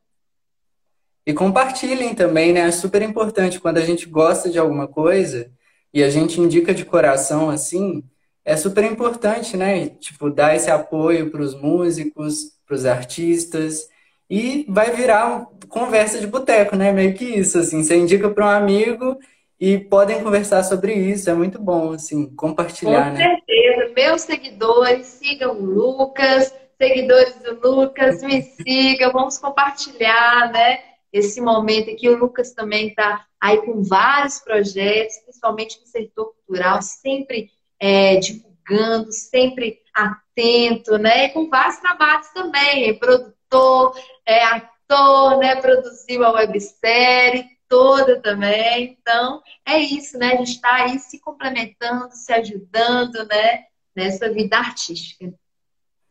[1.24, 2.62] E compartilhem também, né?
[2.62, 5.52] É super importante quando a gente gosta de alguma coisa
[5.94, 8.04] e a gente indica de coração assim,
[8.44, 9.90] é super importante, né?
[9.90, 13.88] Tipo, dar esse apoio para os músicos, para os artistas
[14.30, 16.92] e vai virar uma conversa de boteco, né?
[16.92, 19.18] Meio que isso, assim, você indica para um amigo
[19.60, 23.30] e podem conversar sobre isso, é muito bom, assim, compartilhar, Com né?
[23.30, 30.80] Com certeza, meus seguidores, sigam o Lucas, seguidores do Lucas, me sigam, vamos compartilhar, né?
[31.14, 36.82] Esse momento aqui, o Lucas também está aí com vários projetos, principalmente no setor cultural,
[36.82, 37.50] sempre
[37.82, 41.26] é, divulgando, sempre atento, né?
[41.26, 45.56] E com vários trabalhos também, é produtor, é ator, né?
[45.56, 48.98] Produziu a websérie toda também.
[49.02, 50.34] Então, é isso, né?
[50.34, 53.64] A gente está aí se complementando, se ajudando, né?
[53.96, 55.34] Nessa vida artística.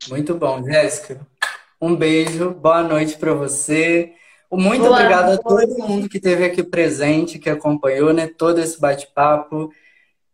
[0.08, 1.24] Muito bom, Jéssica.
[1.80, 4.12] Um beijo, boa noite para você.
[4.50, 5.40] Muito boa obrigado noite.
[5.40, 8.26] a todo mundo que esteve aqui presente, que acompanhou, né?
[8.26, 9.70] Todo esse bate-papo.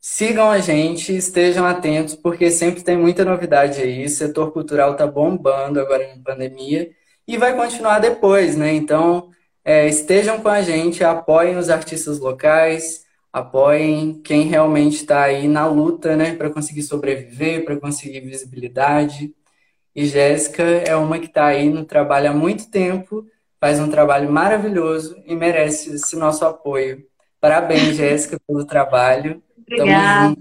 [0.08, 4.04] Sigam a gente, estejam atentos, porque sempre tem muita novidade aí.
[4.04, 6.92] O setor cultural está bombando agora na pandemia
[7.26, 8.72] e vai continuar depois, né?
[8.72, 9.30] Então,
[9.64, 15.66] é, estejam com a gente, apoiem os artistas locais, apoiem quem realmente está aí na
[15.66, 19.34] luta, né, para conseguir sobreviver, para conseguir visibilidade.
[19.94, 23.26] E Jéssica é uma que está aí no trabalho há muito tempo,
[23.60, 27.04] faz um trabalho maravilhoso e merece esse nosso apoio.
[27.40, 29.42] Parabéns, Jéssica, pelo trabalho.
[29.66, 30.36] Obrigada.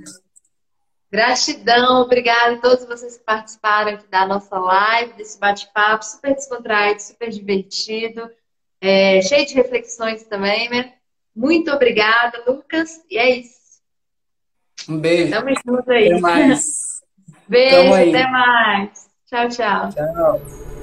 [1.12, 7.02] Gratidão, obrigada a todos vocês que participaram aqui da nossa live, desse bate-papo super descontraído,
[7.02, 8.30] super divertido,
[8.82, 10.94] é, cheio de reflexões também, né?
[11.34, 13.56] Muito obrigada, Lucas, e é isso.
[14.90, 15.32] Um beijo.
[15.32, 16.12] Tamo junto aí.
[16.12, 16.86] Até mais.
[17.48, 19.08] Beijo, até mais.
[19.28, 19.90] Tchau, tchau.
[19.92, 20.75] Tchau.